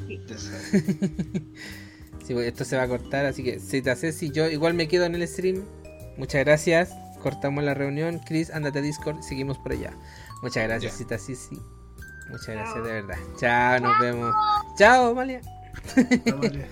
[0.07, 0.57] Esa.
[2.25, 4.75] Sí, pues esto se va a cortar, así que si te haces, si yo igual
[4.75, 5.63] me quedo en el stream.
[6.15, 6.91] Muchas gracias.
[7.19, 8.19] Cortamos la reunión.
[8.19, 9.93] Chris, ándate a Discord, seguimos por allá.
[10.41, 10.97] Muchas gracias.
[10.97, 11.59] Cita Sisi.
[12.29, 12.83] Muchas gracias Chao.
[12.83, 13.17] de verdad.
[13.37, 14.35] Chao, nos vemos.
[14.77, 15.41] Chao, Malia.
[16.25, 16.67] Vamos, María.